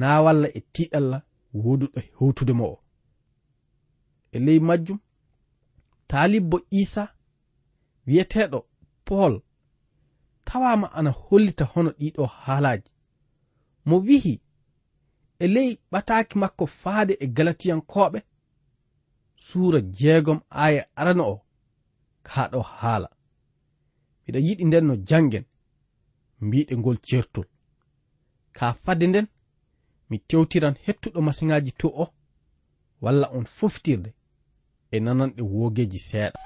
Na 0.00 0.22
walla 0.24 0.48
e 0.58 0.60
tiɗalla 0.74 1.18
woduɗo 1.62 2.00
hewtude 2.00 2.52
mo 2.58 2.64
o. 2.74 2.82
E 4.32 4.38
ley 4.38 4.60
majjum 4.60 4.98
taalibbo 6.10 6.58
isa 6.70 7.04
wiyeteɗo 8.06 8.58
pol 9.06 9.34
tawama 10.44 10.86
ana 10.98 11.10
hollita 11.10 11.64
hono 11.72 11.90
ɗiɗo 12.00 12.24
haalaji. 12.26 12.90
Mo 13.88 13.96
wihi 14.06 14.34
e 15.38 15.46
ley 15.54 15.70
ɓataki 15.92 16.34
makko 16.42 16.64
faade 16.80 17.14
e 17.24 17.26
galatiyankoɓe 17.36 18.18
suura 19.44 19.80
jeegom 19.98 20.40
aya 20.64 20.82
arana 21.00 21.24
o 21.32 21.36
kaɗo 22.28 22.60
haala. 22.76 23.08
Miɗa 24.22 24.38
yiɗi 24.46 24.64
nden 24.66 24.84
no 24.86 24.94
jangen 25.08 25.44
mbiɗe 26.44 26.74
ngol 26.80 26.98
certol 27.08 27.46
ka 28.56 28.66
fadde 28.84 29.06
nden 29.08 29.26
mi 30.08 30.16
tewtiran 30.28 30.76
hettuɗo 30.84 31.20
masiŋaji 31.26 31.72
to 31.80 31.88
o 32.02 32.04
walla 33.02 33.26
on 33.36 33.46
foftirde. 33.56 34.10
e 34.94 35.00
nananɗe 35.00 35.42
wogeji 35.42 35.98
seeɗa. 35.98 36.38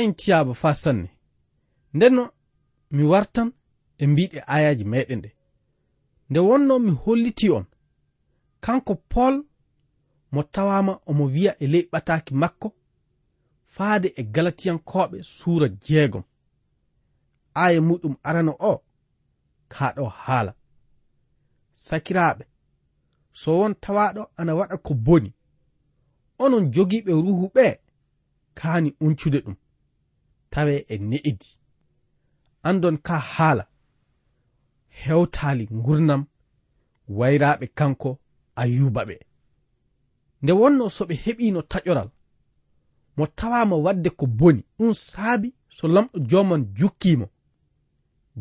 dañ 0.00 0.14
tiyaba 0.14 0.54
fa 0.54 0.74
sanne 0.74 1.08
ndenno 1.94 2.32
mi 2.90 3.02
wartan 3.12 3.48
e 3.98 4.06
mbiɗe 4.06 4.38
ayaji 4.54 4.84
meɗen 4.84 5.20
ɗe. 5.24 5.30
Nde 6.30 6.40
wonno 6.48 6.74
mi 6.78 6.90
holliti 7.02 7.50
on. 7.50 7.66
Kanko 8.60 8.94
pol 8.94 9.34
mo 10.32 10.42
tawama 10.42 10.92
omo 11.06 11.24
wiya 11.34 11.52
e 11.58 11.66
ley 11.72 11.84
ɓataki 11.92 12.32
makko 12.34 12.68
faade 13.74 14.08
e 14.16 14.22
galatiyankoɓe 14.34 15.16
suura 15.22 15.68
jeegom. 15.84 16.24
Aya 17.62 17.80
muɗum 17.88 18.14
arano 18.28 18.52
o 18.70 18.72
kaɗo 19.72 20.04
haala. 20.22 20.52
Sakiraɓe 21.86 22.44
so 23.40 23.58
won 23.58 23.74
tawaɗo 23.82 24.22
ana 24.36 24.52
waɗa 24.58 24.76
ko 24.86 24.94
boni. 24.94 25.30
Onon 26.38 26.64
jogiɓe 26.74 27.12
ruhu 27.24 27.46
ɓe 27.54 27.66
kaani 28.54 28.90
uncude 29.00 29.40
ɗum. 29.44 29.56
tawe 30.50 30.74
e 30.88 30.98
ne'idi 30.98 31.48
andon 32.68 32.96
ka 33.06 33.18
haala 33.18 33.64
hewtali 35.02 35.64
ngurnam 35.78 36.22
wayraɓe 37.18 37.66
kanko 37.78 38.10
ayuba 38.60 39.02
ɓe 39.08 39.16
nde 40.42 40.52
wonno 40.60 40.84
so 40.96 41.02
ɓe 41.08 41.14
heɓino 41.24 41.60
taƴoral 41.70 42.10
mo 43.16 43.24
tawama 43.38 43.76
wadde 43.84 44.10
ko 44.18 44.26
boni 44.26 44.62
ɗum 44.78 44.92
saabi 44.94 45.48
so 45.76 45.84
lamɗo 45.94 46.16
joman 46.30 46.62
jukkimo 46.78 47.26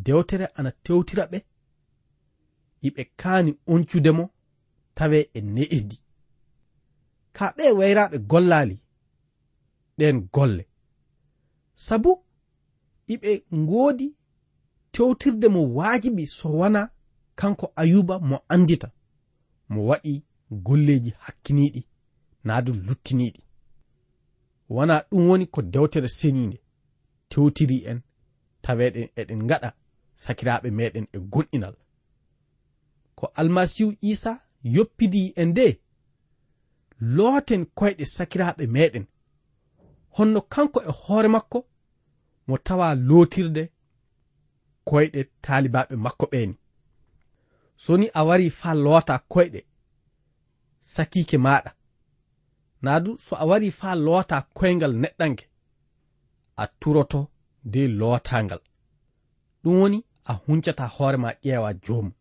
dewtere 0.06 0.46
ana 0.58 0.72
tewtira 0.84 1.24
ɓe 1.32 1.40
yiɓe 2.84 3.04
kaani 3.20 3.52
oncudemo 3.72 4.24
tawe 4.98 5.20
e 5.38 5.40
ne'irdi 5.42 5.98
ka 7.36 7.46
ɓe 7.58 7.66
wayraɓe 7.80 8.18
gollali 8.30 8.76
ɗen 9.98 10.18
golle. 10.34 10.64
sabu 11.86 12.12
iɓe 13.14 13.32
ngoodi 13.62 14.08
tewtirde 14.94 15.48
mo 15.56 15.62
waajibi 15.78 16.24
so 16.38 16.48
wona 16.60 16.82
kanko 17.40 17.66
ayuba 17.82 18.16
mo 18.30 18.38
andita 18.54 18.88
mo 19.72 19.80
waɗi 19.90 20.14
golleeji 20.66 21.12
hakkiniiɗi 21.24 21.82
naa 22.46 22.62
du 22.66 22.72
luttiniiɗi. 22.88 23.42
Wona 24.70 24.96
ɗum 25.10 25.24
woni 25.30 25.46
ko 25.54 25.62
dewtere 25.74 26.08
seniinde 26.20 26.58
tewtiri 27.30 27.78
en 27.90 28.00
taweɗen 28.64 29.08
eɗen 29.20 29.40
ngaɗa 29.46 29.70
sakiraaɓe 30.24 30.70
meɗen 30.78 31.06
e 31.14 31.18
gonɗinal. 31.32 31.76
Ko 33.18 33.26
almasihu 33.40 33.92
isa 34.12 34.32
yoppidi 34.74 35.22
en 35.42 35.50
nde 35.52 35.66
looten 37.16 37.62
koyɗe 37.78 38.06
sakiraaɓe 38.16 38.64
meɗen 38.76 39.06
honno 40.16 40.42
kanko 40.54 40.80
e 40.90 40.92
hoore 41.02 41.28
makko 41.36 41.60
mo 42.48 42.56
tawa 42.58 42.88
lootirde 43.08 43.64
koyɗe 44.88 45.22
taalibaɓe 45.44 45.96
makko 46.06 46.26
ɓeeni 46.32 46.56
so 47.84 47.92
ni 47.98 48.08
a 48.20 48.22
wari 48.28 48.50
faa 48.60 48.74
loota 48.86 49.16
koyɗe 49.32 49.62
sakiike 50.94 51.38
maɗa 51.46 51.72
naa 52.84 53.00
du 53.04 53.12
so 53.26 53.34
a 53.36 53.46
wari 53.50 53.70
faa 53.80 53.96
loota 54.06 54.38
koyngal 54.58 54.94
neɗɗange 55.02 55.44
a 56.62 56.64
turoto 56.80 57.20
de 57.72 57.82
lootangal 58.00 58.62
ɗum 59.64 59.76
woni 59.82 60.00
a 60.30 60.34
huncata 60.34 60.88
hoorema 60.88 61.32
ƴeewa 61.44 61.74
joomu. 61.74 62.12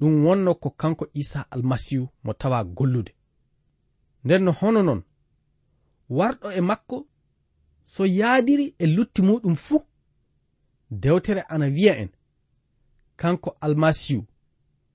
Ɗum 0.00 0.24
wonno 0.24 0.54
ko 0.54 0.70
kanko 0.70 1.06
isa 1.14 1.46
almasihu 1.50 2.08
mo 2.24 2.32
tawa 2.32 2.64
gollude. 2.64 3.12
Nden 4.24 4.44
no 4.44 4.52
hono 4.52 4.82
noon 4.82 5.02
warɗo 6.16 6.48
e 6.58 6.60
makko 6.68 6.96
so 7.92 8.02
yaadiri 8.18 8.66
e 8.78 8.86
lutti 8.86 9.20
muɗum 9.28 9.56
fuu. 9.56 9.80
Dewtere 11.02 11.42
ana 11.52 11.66
wiya 11.66 11.94
en. 12.02 12.10
Kanko 13.16 13.50
almasihu 13.60 14.24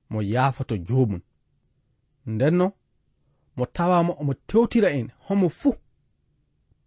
mo 0.10 0.20
yaafoto 0.22 0.76
joomum. 0.88 1.22
Ndenno 2.26 2.68
mo 3.56 3.66
tawama 3.66 4.14
omo 4.22 4.34
tewtira 4.34 4.90
en 5.00 5.08
homo 5.26 5.50
fuu. 5.50 5.76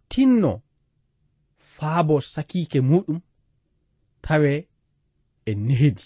Tinno 0.09 0.61
faabo 1.57 2.21
sakiike 2.21 2.79
muɗum 2.81 3.19
tawe 4.21 4.67
e 5.45 5.55
nehedi 5.55 6.05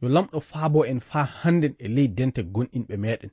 yo 0.00 0.08
lamɗo 0.08 0.40
faabo 0.40 0.86
en 0.86 1.00
faa 1.00 1.24
hannden 1.24 1.74
e 1.78 1.88
ley 1.88 2.08
dente 2.16 2.42
gonɗinɓe 2.54 2.94
meɗen 3.04 3.30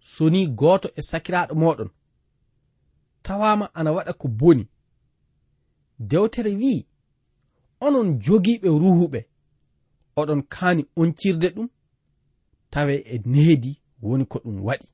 so 0.00 0.30
ni 0.30 0.46
gooto 0.46 0.88
e 0.96 1.02
sakiraaɗo 1.02 1.54
moɗon. 1.54 1.90
Tawama 3.22 3.74
ana 3.74 3.92
waɗa 3.92 4.12
ko 4.12 4.28
boni. 4.28 4.68
Dewtere 5.98 6.50
wi'i 6.60 6.86
onon 7.80 8.18
jogiiɓe 8.20 8.68
ruhuɓe 8.68 9.20
oɗon 10.16 10.42
kaani 10.48 10.82
oncirde 10.96 11.48
ɗum 11.54 11.68
tawe 12.70 12.94
e 12.94 13.16
needi 13.24 13.82
woni 14.02 14.24
ko 14.26 14.38
ɗum 14.44 14.60
waɗi. 14.66 14.88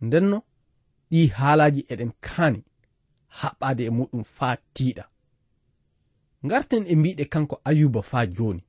Ndenno 0.00 0.38
ɗi 1.10 1.26
haalaji 1.36 1.80
eɗen 1.92 2.12
kaani 2.20 2.64
haɓɓade 3.38 3.82
e 3.86 3.90
muɗum 3.90 4.24
faa 4.24 4.56
tiiɗa. 4.74 5.04
Garten 6.42 6.84
e 6.86 6.94
mbiɗe 6.96 7.24
kanko 7.32 7.60
ayuba 7.64 8.02
faa 8.02 8.26
jooni. 8.26 8.62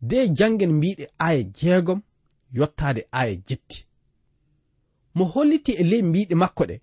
De 0.00 0.28
jangen 0.36 0.72
mbiɗe 0.72 1.04
aya 1.18 1.42
jeegom 1.42 2.00
yottaade 2.52 3.02
aya 3.12 3.34
jetti. 3.48 3.86
Mo 5.14 5.24
holliti 5.32 5.72
e 5.72 5.84
ley 5.90 6.02
mbiɗe 6.08 6.34
makko 6.42 6.64
ɗe. 6.70 6.76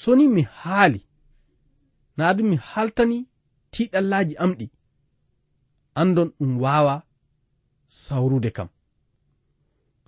Soni 0.00 0.24
mi 0.34 0.42
haali 0.42 1.00
naa 2.16 2.32
ɗum 2.36 2.46
mi 2.50 2.56
haltani 2.70 3.18
tiɗallaji 3.72 4.34
am 4.42 4.52
ɗi. 4.58 4.66
Andon 6.00 6.28
ɗum 6.38 6.52
wawa 6.62 6.94
sawrude 8.02 8.50
kam. 8.56 8.68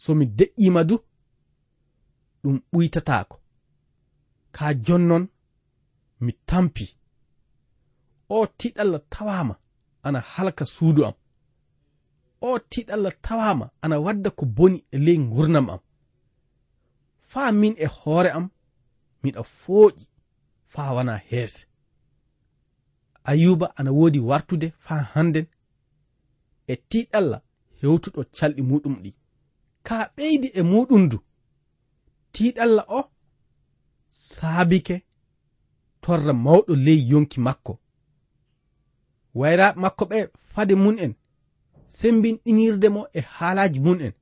So 0.03 0.15
mi 0.19 0.25
deƴƴima 0.39 0.83
du 0.89 0.97
ɗum 2.43 2.57
ɓuytatako 2.73 3.37
ka 4.55 4.67
jonnon 4.85 5.25
mi 6.25 6.33
tampi. 6.49 6.85
O 8.29 8.47
tiɗalla 8.59 8.99
tawama 9.13 9.55
ana 10.07 10.21
halka 10.33 10.65
suudu 10.65 11.03
am. 11.09 11.15
o 12.41 12.59
tiɗalla 12.59 13.11
tawama 13.25 13.71
ana 13.83 13.97
wadda 14.05 14.31
ko 14.31 14.47
boni 14.47 14.79
e 14.95 14.99
ley 14.99 15.19
gurnam 15.33 15.71
am. 15.71 15.81
Faa 17.31 17.53
min 17.53 17.75
e 17.79 17.87
hoore 17.87 18.31
am 18.39 18.47
miɗa 19.23 19.43
fooƴi 19.43 20.05
faa 20.73 20.95
wana 20.97 21.17
heese. 21.29 21.67
Ayuba 23.25 23.67
ana 23.77 23.91
woodi 23.93 24.19
wartude 24.19 24.73
faa 24.79 25.03
hannden. 25.13 25.47
E 26.67 26.75
tiɗalla 26.91 27.39
hewtuɗo 27.81 28.21
calɗi 28.37 28.63
muɗum 28.71 28.95
ɗi. 29.03 29.11
Ka 29.87 29.97
ɓeydi 30.17 30.49
e 30.55 30.63
muɗum 30.63 31.09
du 31.11 31.19
tiɗalla 32.33 32.83
o 32.89 33.01
saabike 34.07 34.97
torra 36.03 36.33
mawɗo 36.45 36.73
ley 36.87 37.01
yonki 37.11 37.39
makko. 37.47 37.73
Wayraɓe 39.35 39.79
makko 39.83 40.05
ɓe 40.11 40.19
fade 40.53 40.75
mun 40.75 40.99
en 41.05 41.13
sembinɗinirde 41.97 42.89
mo 42.95 43.03
e 43.13 43.21
haalaji 43.35 43.81
mun 43.85 44.01
en 44.07 44.13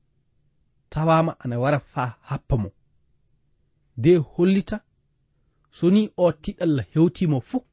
tawama 0.92 1.32
ana 1.42 1.56
wara 1.62 1.78
faa 1.92 2.10
happa 2.28 2.56
mo. 2.62 2.70
De 3.96 4.16
hollita 4.16 4.76
so 5.76 5.90
ni 5.90 6.02
o 6.16 6.32
tiɗalla 6.42 6.82
hewtimo 6.92 7.40
fuu 7.40 7.64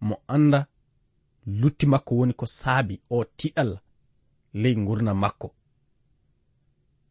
mo 0.00 0.16
anda 0.34 0.66
lutti 1.60 1.86
makko 1.86 2.12
woni 2.18 2.32
ko 2.40 2.46
saabi 2.46 2.94
o 3.10 3.24
tiɗalla 3.38 3.78
ley 4.60 4.74
gurna 4.86 5.12
makko. 5.14 5.48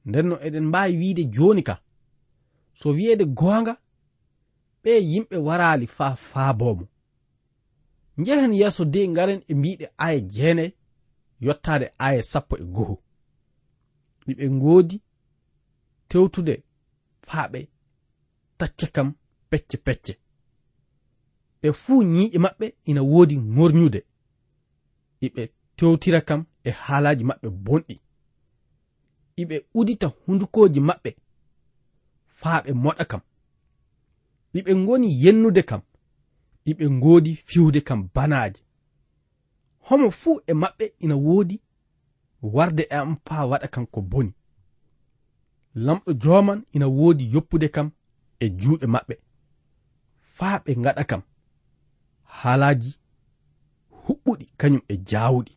Ndenno 0.05 0.35
eɗen 0.45 0.65
mbaawi 0.69 0.97
wiide 1.01 1.23
joni 1.35 1.63
ka 1.63 1.75
so 2.79 2.89
wiyeede 2.89 3.25
goonga 3.25 3.73
ɓe 4.83 4.91
yimɓe 5.11 5.37
waraali 5.47 5.87
faa 5.87 6.15
faabomo 6.15 6.85
njehen 8.17 8.53
yeeso 8.59 8.83
de 8.85 9.07
ngaren 9.07 9.41
e 9.47 9.53
mbiɗe 9.59 9.85
aya 9.97 10.19
jeenayi 10.33 10.71
yottaade 11.39 11.87
aya 11.97 12.23
sappo 12.23 12.57
e 12.57 12.63
goho. 12.63 13.03
Miɓe 14.27 14.45
ngoodi 14.51 15.01
tewtude 16.09 16.63
faa 17.27 17.47
ɓe 17.51 17.59
tacca 18.57 18.87
kam 18.95 19.13
pecce 19.49 19.77
pecce. 19.85 20.13
Ɓe 21.61 21.67
fuu 21.81 22.03
ñiiƴe 22.03 22.37
maɓɓe 22.45 22.65
ina 22.89 23.01
woodi 23.11 23.35
ŋorñude 23.55 23.99
iɓe 25.25 25.43
tewtira 25.77 26.21
kam 26.21 26.41
e 26.63 26.69
haalaaji 26.71 27.23
maɓɓe 27.29 27.47
bonɗi. 27.65 27.95
Iɓe 29.41 29.55
udita 29.79 30.07
hundukooji 30.07 30.79
maɓɓe 30.79 31.09
faa 32.39 32.61
ɓe 32.63 32.71
moɗa 32.83 33.05
kam. 33.11 33.21
Iɓe 34.57 34.71
ngoni 34.75 35.07
yennude 35.23 35.61
kam. 35.69 35.81
Iɓe 36.65 36.85
ngoodi 36.89 37.31
fiwde 37.35 37.81
kam 37.81 38.09
banaaje 38.15 38.61
homo 39.87 40.11
fuu 40.11 40.41
e 40.47 40.53
maɓɓe 40.61 40.85
ina 41.03 41.15
woodi 41.25 41.55
warde 42.55 42.83
e 42.89 42.95
am 43.01 43.15
faa 43.25 43.45
waɗa 43.51 43.67
kam 43.73 43.85
ko 43.93 44.01
boni. 44.01 44.31
Lamɗo 45.85 46.11
jooman 46.21 46.59
ina 46.75 46.87
woodi 46.97 47.23
yoppude 47.33 47.67
kam 47.75 47.87
e 48.39 48.45
juuɗe 48.59 48.85
maɓɓe 48.93 49.15
faa 50.37 50.57
ɓe 50.63 50.71
ngaɗa 50.81 51.03
kam 51.09 51.21
haalaaji 52.37 52.91
huɓɓuɗi 54.03 54.45
kañum 54.59 54.81
e 54.87 54.95
jaawuɗi. 55.09 55.53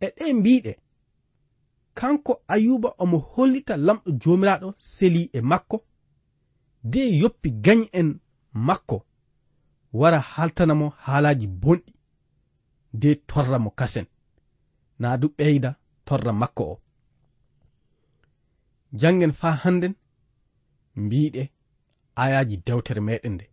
E 0.00 0.06
ɗe 0.16 0.24
mbiɗe 0.38 0.72
kanko 1.98 2.32
ayuba 2.54 2.88
omo 3.02 3.18
hollita 3.32 3.74
lamɗo 3.86 4.08
joomiraaɗo 4.22 4.68
seli 4.78 5.22
e 5.32 5.40
makko 5.50 5.76
de 6.92 7.00
yoppi 7.20 7.48
gañ 7.64 7.80
en 7.92 8.08
makko 8.66 8.96
wara 9.92 10.18
haltanamo 10.32 10.86
haalaaji 11.04 11.46
bonɗi. 11.62 11.92
de 12.92 13.14
torra 13.14 13.58
mo 13.58 13.70
kasen. 13.70 14.06
Na 14.98 15.16
du 15.16 15.28
ɓeyda 15.28 15.76
torra 16.04 16.32
makko 16.32 16.62
o. 16.62 16.80
Jangen 18.92 19.32
fa 19.32 19.50
hannden 19.62 19.94
mbiɗe 20.96 21.50
ayaji 22.14 22.56
dewtere 22.66 23.00
meɗen 23.00 23.32
nde. 23.34 23.46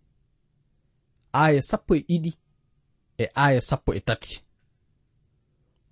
Aya 1.31 1.61
sappo 1.61 1.95
e 1.95 1.99
ɗiɗi 2.07 2.31
e 3.17 3.25
aya 3.35 3.61
sappo 3.61 3.93
e 3.93 3.99
tati. 3.99 4.43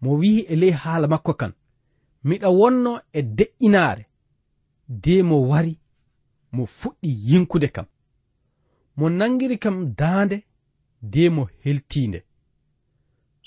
Mo 0.01 0.17
wi'i 0.19 0.41
e 0.49 0.55
ley 0.55 0.71
haala 0.71 1.08
makko 1.08 1.34
kan 1.34 1.53
miɗa 2.23 2.49
wonno 2.60 3.01
e 3.13 3.21
de'inaare 3.21 4.05
de 4.88 5.23
mo 5.23 5.47
wari 5.49 5.79
mo 6.51 6.65
fuɗɗi 6.65 7.10
yinkude 7.27 7.67
kam. 7.75 7.86
Mo 8.97 9.10
nangiri 9.10 9.58
kam 9.60 9.93
daande 9.99 10.38
de 11.01 11.29
mo 11.29 11.49
heltiinde. 11.63 12.24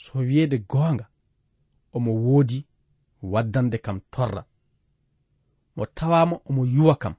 so 0.02 0.18
wiyeede 0.18 0.58
goonga 0.58 1.06
omo 1.92 2.14
woodi 2.14 2.66
waddande 3.22 3.78
kam 3.78 4.00
torra. 4.10 4.44
Mo 5.76 5.86
tawama 5.86 6.40
omo 6.48 6.66
yuwa 6.66 6.94
kam. 6.94 7.14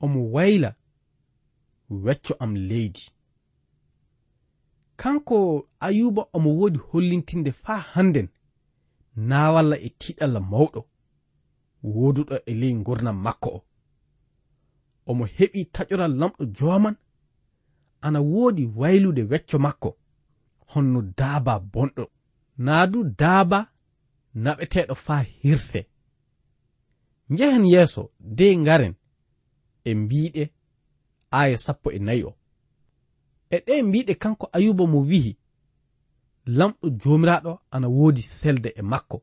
Omo 0.00 0.32
wayla 0.32 0.74
wecco 1.90 2.34
am 2.38 2.56
leydi. 2.56 3.10
Kanko 4.96 5.68
ayuba 5.80 6.26
omo 6.32 6.50
woodi 6.58 6.78
hollintinde 6.78 7.52
faa 7.52 7.78
hannden 7.78 8.28
naawalla 9.16 9.76
e 9.78 9.88
tiɗalla 10.00 10.40
mawɗo 10.40 10.80
wooduɗo 11.94 12.36
e 12.46 12.54
ley 12.60 12.74
gurnam 12.86 13.18
makko 13.24 13.48
o. 13.48 13.64
Omo 15.06 15.24
heɓi 15.36 15.60
taƴoral 15.74 16.14
lamɗo 16.20 16.44
joman 16.56 16.96
ana 18.00 18.20
woodi 18.20 18.64
waylude 18.66 19.22
wecco 19.30 19.58
makko. 19.58 19.90
honno 20.72 21.00
daaba 21.18 21.54
bonɗo. 21.72 22.04
Naa 22.64 22.84
du 22.92 22.98
daaba 23.20 23.58
naɓeteɗo 24.44 24.94
faa 25.04 25.22
hirse. 25.40 25.80
Njehen 27.32 27.64
yeeso 27.72 28.02
dey 28.20 28.54
ngaren 28.62 28.94
e 29.84 29.90
mbiɗe 30.00 30.42
aaya 31.38 31.56
sappo 31.64 31.88
e 31.92 31.98
nayi 32.06 32.22
o. 32.24 32.32
E 33.50 33.56
ɗe 33.66 33.74
mbiɗe 33.88 34.12
kanko 34.22 34.46
ayuba 34.56 34.84
mo 34.92 34.98
wihi 35.08 35.32
lamɗo 36.56 36.86
joomiraaɗo 37.00 37.52
ana 37.74 37.88
woodi 37.96 38.22
selde 38.22 38.68
e 38.76 38.82
makko. 38.90 39.18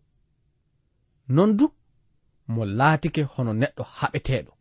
Non 1.35 1.51
du 1.57 1.65
mo 2.53 2.61
laatike 2.77 3.21
hono 3.33 3.51
neɗɗo 3.61 3.83
haɓeteɗo 3.97 4.51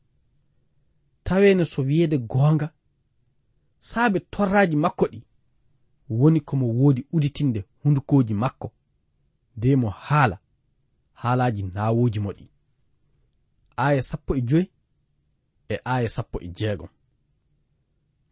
taweene 1.29 1.65
so 1.65 1.83
wiyeede 1.83 2.19
goonga 2.19 2.69
saabe 3.79 4.19
torraaji 4.33 4.77
makko 4.85 5.05
ɗi 5.13 5.21
woni 6.11 6.41
komo 6.41 6.67
woodi 6.69 7.07
uditinde 7.13 7.65
hundukoji 7.83 8.35
makko 8.35 8.73
de 9.57 9.77
mo 9.77 9.89
haala 9.91 10.39
haalaji 11.13 11.63
nawoji 11.63 12.21
mo 12.21 12.31
ɗi. 12.33 12.47
Aya 13.77 14.03
sappo 14.03 14.37
e 14.37 14.41
joyi 14.41 14.71
e 15.69 15.77
aya 15.85 16.09
sappo 16.09 16.41
e 16.41 16.49
jeegom 16.49 16.89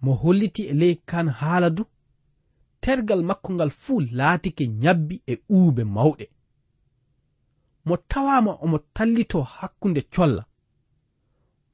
mo 0.01 0.15
holliti 0.15 0.63
e 0.67 0.73
ley 0.73 0.95
kan 0.95 1.29
haala 1.29 1.71
du 1.71 1.85
tergal 2.81 3.23
makko 3.23 3.53
ngal 3.53 3.71
fuu 3.71 4.01
laatike 4.01 4.67
ñabbi 4.67 5.23
e 5.27 5.35
uube 5.51 5.85
mawɗe. 5.85 6.27
Mo 7.85 7.97
tawama 7.97 8.53
omo 8.65 8.79
tallito 8.79 9.43
hakkunde 9.43 10.03
colla. 10.03 10.45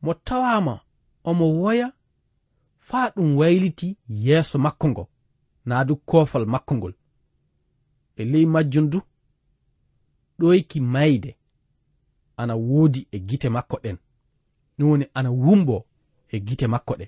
Mo 0.02 0.14
tawama 0.14 0.80
omo 1.24 1.46
woya 1.60 1.92
faa 2.78 3.08
ɗum 3.14 3.36
wayliti 3.38 3.98
yeeso 4.08 4.58
makko 4.58 4.88
ngo. 4.88 5.08
naa 5.68 5.84
du 5.84 5.96
koofal 5.96 6.44
makko 6.46 6.74
ngol 6.74 6.94
e 8.16 8.24
ley 8.24 8.46
majjum 8.46 8.86
du 8.92 8.98
ɗoyki 10.38 10.80
mayde 10.80 11.30
ana 12.40 12.54
woodi 12.56 13.00
e 13.10 13.18
gite 13.28 13.48
makko 13.48 13.76
ɗen 13.84 13.96
ɗum 14.78 14.88
woni 14.90 15.06
ana 15.14 15.30
wumbo 15.30 15.76
e 16.28 16.36
gite 16.46 16.66
makko 16.66 16.94
ɗe 17.00 17.06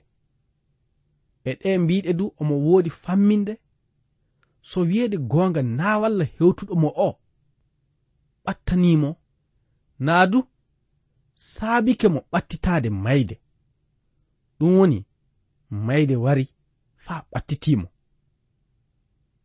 e 1.44 1.52
ɗe 1.60 1.78
mbiɗe 1.82 2.12
du 2.18 2.24
omo 2.40 2.54
woodi 2.66 2.90
famminde 2.90 3.54
so 4.68 4.80
wiyeede 4.80 5.16
goonga 5.30 5.62
naa 5.62 5.96
walla 6.02 6.24
hewtuɗo 6.36 6.74
mo 6.82 6.88
o 7.06 7.08
ɓattanimo 8.44 9.10
naa 10.06 10.26
du 10.32 10.38
saabike 11.52 12.08
mo 12.08 12.20
ɓattitaade 12.32 12.90
mayde. 13.04 13.36
Ɗum 14.58 14.72
woni 14.78 14.98
mayde 15.86 16.16
wari 16.24 16.44
faa 17.04 17.20
ɓattitimo 17.32 17.86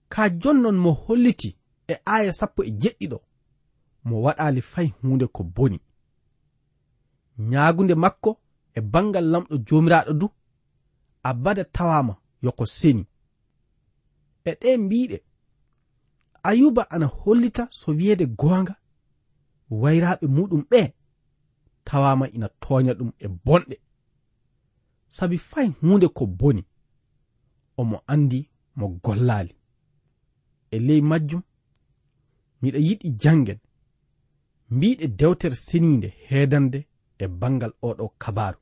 ka 0.09 0.29
jonnon 0.29 0.77
mo 0.77 0.91
holliti 0.91 1.49
e 1.87 1.95
aya 2.05 2.31
sappo 2.39 2.63
e 2.63 2.71
jeɗɗiɗo 2.81 3.17
mo 4.07 4.15
waɗali 4.25 4.61
fay 4.71 4.87
hunde 5.01 5.25
ko 5.35 5.43
boni. 5.55 5.79
Ñaagunde 7.49 7.95
makko 8.03 8.31
e 8.77 8.79
bangal 8.81 9.25
lamɗo 9.31 9.55
jomiraɗo 9.67 10.13
du 10.21 10.27
abada 11.29 11.63
tawama 11.75 12.13
yoko 12.43 12.65
seni. 12.65 13.03
E 14.49 14.51
ɗe 14.61 14.77
mbiɗe 14.77 15.17
ayuba 16.49 16.81
ana 16.93 17.05
hollita 17.05 17.63
so 17.71 17.91
wiyeede 17.97 18.25
goonga 18.39 18.75
wayraɓe 19.81 20.25
muɗum 20.35 20.61
ɓe 20.71 20.81
tawama 21.87 22.25
ina 22.35 22.47
toña 22.61 22.93
ɗum 22.99 23.11
e 23.19 23.27
bonɗe. 23.45 23.75
Sabi 25.09 25.37
fay 25.37 25.67
hunde 25.81 26.07
ko 26.07 26.25
boni 26.25 26.63
omo 27.77 27.97
andi 28.07 28.39
mo 28.75 28.87
gollali 29.03 29.58
e 30.71 30.79
ley 30.87 31.01
majjum 31.01 31.41
miɗa 32.61 32.79
yiɗi 32.87 33.09
jangen 33.21 33.59
mbiɗe 34.75 35.05
dewtere 35.19 35.55
seniinde 35.55 36.09
heedande 36.27 36.79
e 37.23 37.25
bangal 37.39 37.73
oɗo 37.87 38.05
kabaru 38.21 38.59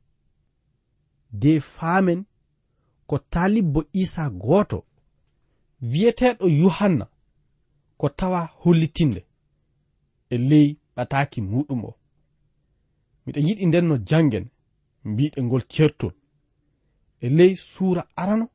de 1.41 1.59
faamen 1.59 2.21
ko 3.07 3.15
taalibbo 3.31 3.79
isa 4.01 4.23
gooto 4.29 4.79
wiyeteeɗo 5.91 6.45
yohanna 6.61 7.05
ko 7.99 8.09
tawa 8.09 8.41
hollitinde 8.61 9.21
e 10.29 10.37
ley 10.49 10.67
ɓataaki 10.95 11.39
muɗum 11.41 11.81
o. 11.89 11.91
Miɗa 13.25 13.39
yiɗi 13.47 13.65
nden 13.67 13.85
no 13.87 13.95
jangen 14.09 14.45
mbiɗe 15.09 15.39
ngol 15.43 15.63
ceertol 15.73 16.13
e 17.25 17.27
ley 17.37 17.53
suura 17.55 18.03
arano 18.21 18.45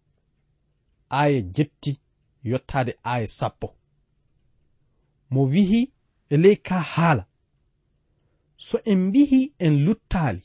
aaya 1.11 1.41
jetti 1.55 1.93
yottaade 2.43 2.93
aaya 3.05 3.27
sappo. 3.27 3.77
Mo 5.31 5.43
wihi 5.45 5.93
e 6.29 6.37
ley 6.37 6.57
ka 6.57 6.81
haala. 6.81 7.27
So 8.57 8.79
en 8.85 8.99
mbihi 8.99 9.55
en 9.59 9.85
luttaali 9.85 10.43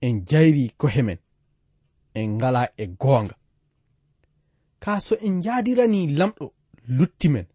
en 0.00 0.24
jayri 0.24 0.70
kohe 0.80 1.02
men 1.02 1.18
en 2.14 2.30
ngala 2.36 2.68
e 2.76 2.86
goonga. 2.86 3.36
Ka 4.78 5.00
so 5.00 5.16
en 5.16 5.40
jaadirani 5.42 6.06
lamɗo 6.18 6.46
lutti 6.88 7.28
men 7.28 7.46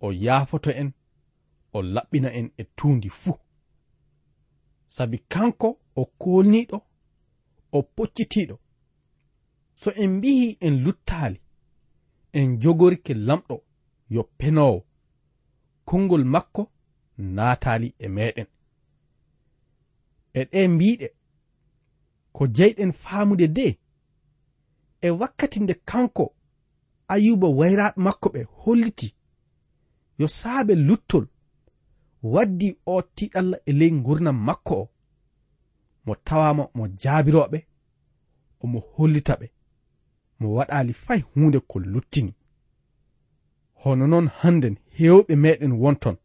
o 0.00 0.12
yaafoto 0.12 0.70
en 0.70 0.92
o 1.72 1.82
laɓɓina 1.82 2.28
en 2.38 2.50
e 2.56 2.64
tuundi 2.76 3.08
fuu. 3.08 3.38
Sabi 4.86 5.18
kanko 5.18 5.68
o 5.96 6.02
koolniiɗo 6.20 6.78
o 7.72 7.82
poccitiiɗo 7.82 8.56
so 9.74 9.90
en 10.02 10.10
mbihi 10.16 10.58
en 10.60 10.74
luttaali. 10.84 11.40
en 12.32 12.60
jogorike 12.60 13.14
lamɗo 13.14 13.56
yo 14.14 14.22
penowo. 14.38 14.78
Konngol 15.84 16.24
makko 16.24 16.62
naataali 17.18 17.88
e 17.98 18.06
meɗen. 18.16 18.48
E 20.38 20.40
ɗe 20.50 20.60
mbiɗe 20.74 21.08
ko 22.32 22.42
jeyɗen 22.56 22.92
faamude 23.02 23.46
de 23.56 23.66
e 25.06 25.08
wakkati 25.20 25.58
nde 25.60 25.74
kanko 25.88 26.24
ayuba 27.12 27.48
wayraɓe 27.58 27.98
makko 28.06 28.28
ɓe 28.34 28.40
holliti 28.60 29.08
yo 30.18 30.26
saabe 30.38 30.74
luttol 30.88 31.26
waddi 32.32 32.68
o 32.86 33.02
tiɗalla 33.16 33.56
e 33.68 33.72
ley 33.78 33.90
gurnam 34.04 34.38
makko 34.46 34.74
o 34.82 34.90
mo 36.04 36.14
tawama 36.26 36.64
mo 36.76 36.84
jaabiroɓe 37.00 37.58
omo 38.62 38.78
hollita 38.92 39.34
ɓe. 39.40 39.46
mo 40.40 40.48
waɗali 40.56 40.92
fay 40.92 41.20
hunde 41.20 41.60
ko 41.60 41.78
luttini. 41.78 42.34
Hono 43.74 44.06
noon 44.06 44.28
hannden 44.28 44.76
hewɓe 44.98 45.34
meɗen 45.36 45.72
wonton. 45.82 46.16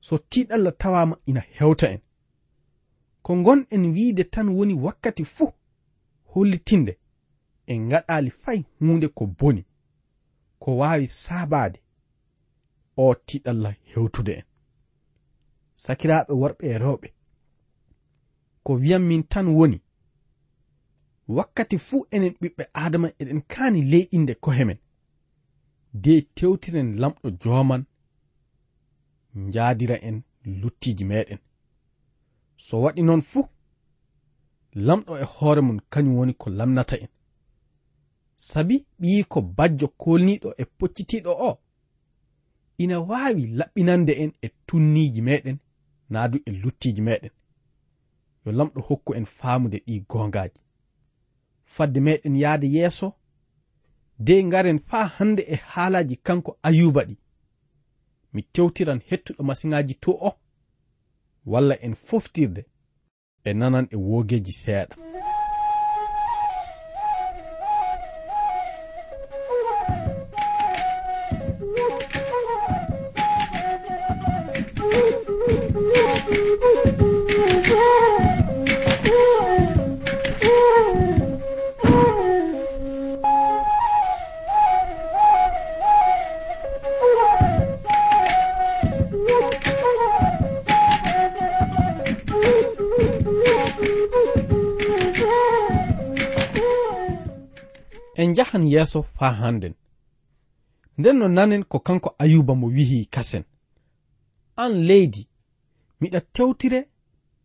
So 0.00 0.18
tiɗalla 0.30 0.72
tawama 0.72 1.16
ina 1.26 1.40
hewta 1.40 1.86
en. 1.94 2.00
Ko 3.22 3.32
gonɗen 3.44 3.84
wiide 3.94 4.24
tan 4.24 4.48
woni 4.48 4.74
wakkati 4.74 5.24
fuu 5.24 5.52
hollitinde 6.32 6.98
en 7.66 7.88
gaɗali 7.90 8.30
fay 8.30 8.64
hunde 8.80 9.08
ko 9.08 9.26
boni 9.26 9.62
ko 10.58 10.76
wawi 10.76 11.06
saabade 11.08 11.78
o 12.96 13.14
tiɗalla 13.14 13.70
hewtude 13.90 14.32
en. 14.38 14.44
Sakiraɓe 15.72 16.32
worɓe 16.40 16.64
e 16.74 16.78
rewɓe 16.78 17.08
ko 18.64 18.72
wiyam 18.74 19.02
min 19.08 19.22
tan 19.22 19.46
woni 19.48 19.80
wakkati 21.28 21.78
fuu 21.78 22.06
enen 22.10 22.34
ɓiɓɓe 22.40 22.64
adama 22.72 23.08
eɗen 23.20 23.40
kaani 23.52 23.82
ley 23.82 24.08
inde 24.16 24.34
kohe 24.34 24.64
men. 24.64 24.78
De 25.92 26.22
tewtiren 26.34 26.98
lamɗo 27.00 27.28
joman 27.42 27.84
njaadira 29.34 29.96
en 30.08 30.22
luttiji 30.60 31.04
meɗen 31.04 31.38
so 32.56 32.74
waɗi 32.82 33.02
noon 33.02 33.22
fuu 33.22 33.48
lamɗo 34.86 35.12
e 35.22 35.24
hoore 35.34 35.60
mum 35.60 35.78
kañum 35.92 36.16
woni 36.18 36.34
ko 36.34 36.50
lamnata 36.50 36.96
en. 37.04 37.08
Sabi 38.36 38.86
ɓii 39.00 39.24
ko 39.32 39.40
bajjo 39.56 39.88
kolniɗo 39.88 40.48
e 40.62 40.64
poccitiɗo 40.78 41.32
o 41.48 41.50
ina 42.82 42.96
waawi 43.00 43.46
laɓɓinande 43.58 44.12
en 44.22 44.32
e 44.42 44.48
tunniiji 44.66 45.20
meɗen 45.28 45.58
naadu 46.10 46.38
e 46.48 46.50
luttiiji 46.62 47.02
meɗen 47.08 47.32
yo 48.44 48.52
lamɗo 48.58 48.80
hokku 48.88 49.10
en 49.14 49.26
faamude 49.38 49.78
ɗi 49.86 49.94
goongaaji. 50.10 50.60
fadde 51.74 52.00
meɗen 52.06 52.36
yahde 52.42 52.66
yeeso 52.76 53.08
de 54.18 54.34
ngaren 54.44 54.78
faa 54.88 55.06
hannde 55.16 55.42
e 55.42 55.56
haalaji 55.70 56.16
kanko 56.26 56.50
ayuba 56.62 57.02
ɗi. 57.08 57.16
Mi 58.32 58.42
tewtiran 58.52 59.00
hettuɗo 59.08 59.42
masiŋaji 59.48 59.94
to 60.02 60.10
o 60.28 60.30
walla 61.46 61.74
en 61.86 61.94
foftirde 62.06 62.62
e 63.44 63.50
nanan 63.58 63.86
e 63.90 63.96
woogeji 63.96 64.52
seeɗa. 64.62 65.11
yeeso 98.92 99.02
faa 99.02 99.32
hannden. 99.32 99.74
Nden 100.98 101.16
no 101.16 101.28
nanen 101.28 101.64
ko 101.64 101.78
kanko 101.80 102.14
ayuba 102.18 102.54
mo 102.54 102.66
wihi 102.66 103.06
kasen. 103.06 103.44
An 104.56 104.72
leydi 104.86 105.28
miɗa 106.00 106.20
tewtire 106.34 106.80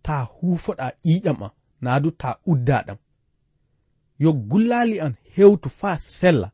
ta 0.02 0.16
huufoɗa 0.24 0.86
ƴiiƴam 1.06 1.44
am 1.44 1.52
naa 1.82 2.00
du 2.04 2.12
ta 2.12 2.40
uddaɗam 2.46 2.98
yo 4.20 4.34
gullaali 4.34 5.00
an 5.00 5.16
hewtu 5.36 5.70
faa 5.70 5.98
sella. 5.98 6.52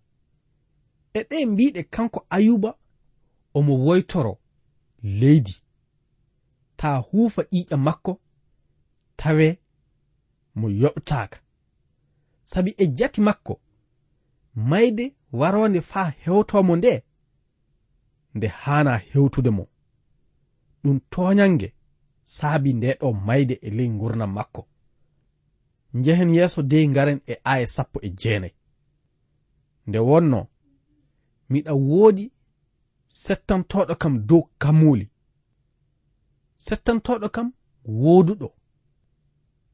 E 1.13 1.19
ɗe 1.29 1.45
mbiɗe 1.45 1.83
kanko 1.93 2.19
ayuba 2.29 2.77
omo 3.53 3.73
woytoro 3.85 4.33
leydi. 5.19 5.55
Ta 6.77 6.89
huufa 7.07 7.41
ƴiiƴam 7.51 7.81
makko 7.87 8.19
tawe 9.19 9.47
mo 10.55 10.67
yoɓtaaka. 10.69 11.37
Sabi 12.43 12.71
e 12.77 12.85
jati 12.97 13.21
makko 13.21 13.62
mayde 14.55 15.15
warande 15.31 15.81
faa 15.81 16.09
hewtomo 16.09 16.75
nde 16.75 17.03
nde 18.35 18.47
haana 18.47 18.97
hewtude 18.97 19.49
mo. 19.49 19.67
Ɗum 20.83 20.99
toñalnge 21.09 21.73
saabi 22.23 22.73
nde 22.73 22.93
ɗo 22.99 23.13
mayde 23.13 23.53
e 23.61 23.69
ley 23.69 23.89
gurdam 23.99 24.31
makko. 24.33 24.67
Njehen 25.93 26.29
yeeso 26.29 26.61
dey 26.61 26.87
ngaren 26.87 27.19
e 27.27 27.35
aya 27.43 27.67
sappo 27.67 27.99
e 28.01 28.09
jeenayi. 28.09 28.53
Nde 29.87 29.99
wonno 29.99 30.47
miɗa 31.49 31.73
woodi 31.73 32.25
settantoɗo 33.07 33.95
kam 34.01 34.13
dow 34.27 34.43
kammuli 34.61 35.05
settantoɗo 36.65 37.27
kam 37.35 37.47
wooduɗo 38.01 38.49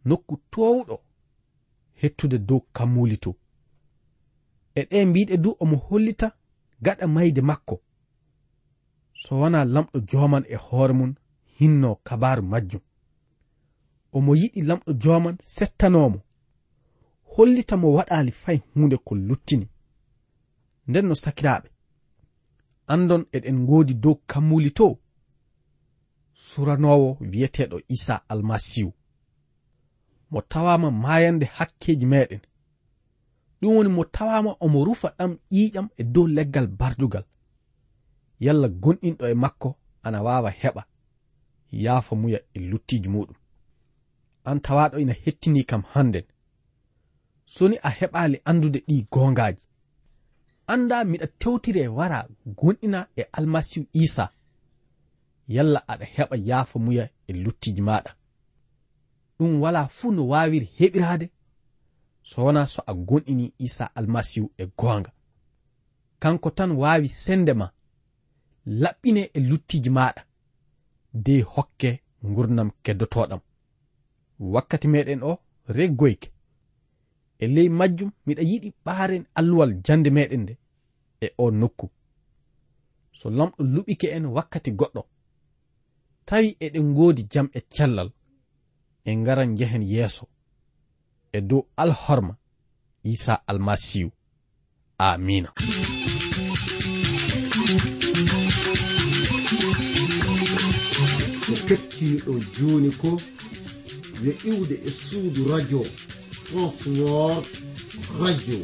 nokku 0.05 0.35
towɗo 0.51 0.95
hettude 1.99 2.37
dow 2.47 2.61
kammuli 2.75 3.17
to. 3.23 3.31
e 4.79 4.81
ɗe 4.89 5.05
mbiɗe 5.05 5.35
du 5.43 5.49
omo 5.59 5.77
hollita 5.87 6.27
gaɗa 6.85 7.05
mayde 7.07 7.41
makko. 7.49 7.75
So 9.21 9.35
wona 9.39 9.65
lamɗo 9.73 9.97
joman 10.09 10.43
e 10.47 10.55
hoore 10.55 10.93
mum 10.93 11.11
hinno 11.57 11.95
kabaru 12.07 12.43
majjum. 12.51 12.81
Omo 14.15 14.31
yiɗi 14.41 14.61
lamɗo 14.69 14.91
joman 15.01 15.37
settanomo. 15.55 16.19
Hollita 17.33 17.75
mo 17.77 17.87
waɗali 17.97 18.31
fay 18.31 18.57
hunde 18.73 18.97
ko 19.05 19.15
luttini. 19.15 19.67
Nden 20.87 21.05
no 21.07 21.15
sakiraɓe. 21.23 21.69
Andon 22.87 23.23
eɗen 23.35 23.65
godi 23.67 23.93
dow 23.93 24.15
kammuli 24.29 24.71
to 24.77 24.87
suranowo 26.33 27.17
wiyeteɗo 27.31 27.77
isa 27.95 28.15
almasihu. 28.31 28.91
Mo 30.31 30.41
tawama 30.41 30.91
mayande 30.91 31.45
hakkeji 31.45 32.05
meɗen. 32.05 32.41
ɗum 33.61 33.75
woni 33.75 33.89
mo 33.89 34.03
tawama 34.05 34.55
omo 34.59 34.85
rufa 34.85 35.09
ɗam 35.17 35.37
ƴiƴam 35.51 35.87
e 35.97 36.03
dow 36.03 36.27
leggal 36.27 36.67
bardugal 36.67 37.25
yalla 38.39 38.67
gonɗinɗo 38.67 39.25
e 39.29 39.33
makko 39.33 39.69
ana 40.03 40.21
wawa 40.23 40.49
heɓa. 40.51 40.83
Yaafa 41.71 42.15
muya 42.15 42.39
e 42.53 42.59
luttiji 42.59 43.09
muɗum. 43.09 43.35
An 44.43 44.59
tawaɗo 44.61 44.99
ina 44.99 45.13
hettini 45.13 45.63
kam 45.69 45.83
hannden. 45.91 46.23
Soni 47.45 47.77
a 47.83 47.89
heɓali 47.89 48.41
andude 48.45 48.79
ɗi 48.87 49.07
gongaji. 49.11 49.61
Anda 50.67 51.03
miɗa 51.03 51.27
tewtire 51.39 51.87
wara 51.87 52.27
gonɗina 52.45 53.07
e 53.15 53.23
almasihu 53.37 53.85
isa. 53.93 54.25
Yalla 55.47 55.79
aɗa 55.87 56.05
heɓa 56.15 56.35
yaafa 56.47 56.79
muya 56.79 57.09
e 57.27 57.33
luttiji 57.33 57.81
maɗa. 57.81 58.11
Ɗum 59.39 59.61
wala 59.61 59.87
fuu 59.87 60.11
no 60.11 60.23
wawiri 60.27 60.67
heɓirade. 60.77 61.29
so 62.29 62.37
wona 62.45 62.65
so 62.65 62.83
a 62.85 62.93
gonɗini 62.93 63.53
isa 63.57 63.85
almasihu 63.95 64.51
e 64.57 64.65
goonga. 64.77 65.11
Kanko 66.19 66.49
tan 66.57 66.71
waawi 66.81 67.09
sende 67.09 67.53
ma 67.53 67.67
laɓɓine 68.81 69.21
e 69.33 69.39
luttiji 69.49 69.89
maɗa 69.97 70.21
de 71.25 71.33
hokke 71.53 71.89
ngurnam 72.29 72.69
keddotoɗam 72.83 73.41
wakkati 74.53 74.87
meɗen 74.93 75.21
o 75.23 75.31
reggoyke. 75.75 76.29
E 77.39 77.45
ley 77.55 77.69
majjum 77.77 78.11
miɗa 78.25 78.41
yiɗi 78.49 78.69
ɓaaren 78.85 79.23
alluwal 79.37 79.71
jande 79.85 80.09
meɗen 80.17 80.41
nde 80.43 80.53
e 81.21 81.27
o 81.37 81.51
nokku. 81.59 81.85
So 83.19 83.27
lamɗo 83.37 83.61
luɓike 83.73 84.07
en 84.15 84.25
wakkati 84.35 84.71
goɗɗo. 84.79 85.01
Tawi 86.27 86.47
eɗen 86.65 86.85
ngoodi 86.91 87.23
jam 87.31 87.47
e 87.53 87.59
cellal 87.73 88.09
en 89.07 89.15
ngaran 89.21 89.49
njehen 89.53 89.83
yeeso. 89.91 90.25
e 91.33 91.41
dow 91.41 91.65
alhorma 91.77 92.35
isa 93.03 93.41
almasihu. 93.47 94.11
Amina 94.97 95.53
ko 101.45 101.53
kettiniɗo 101.67 102.33
joni 102.55 102.91
ko 103.01 103.11
yo 104.23 104.31
iwde 104.51 104.75
e 104.85 104.91
suudu 104.91 105.41
radio 105.51 105.81
transwor 106.45 107.43
radio. 108.19 108.59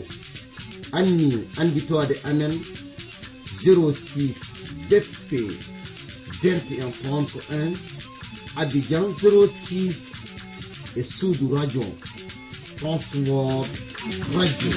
Anni 0.91 1.47
anditode 1.57 2.15
amen 2.23 2.59
06 3.63 4.35
bp 4.89 5.29
2131 6.41 7.77
abidjan 8.55 9.05
06 9.11 10.15
e 10.95 11.03
suudu 11.03 11.55
radio. 11.55 11.83
crossword 12.77 13.69
radio. 14.35 14.73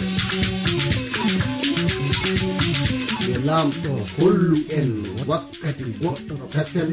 Yo 3.28 3.36
lamɗo 3.48 3.92
hollu 4.16 4.56
en 4.78 4.90
wakkati 5.28 5.84
goɗɗo 6.00 6.34
kasen 6.54 6.90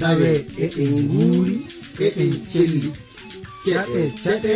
tawe 0.00 0.30
eɗen 0.64 0.92
nguuri 1.06 1.56
eɗen 2.06 2.32
celli 2.50 2.90
ceɗe 3.64 4.00
ceɗe 4.22 4.54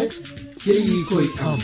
ceyi 0.63 0.95
koye 1.09 1.29
am. 1.49 1.61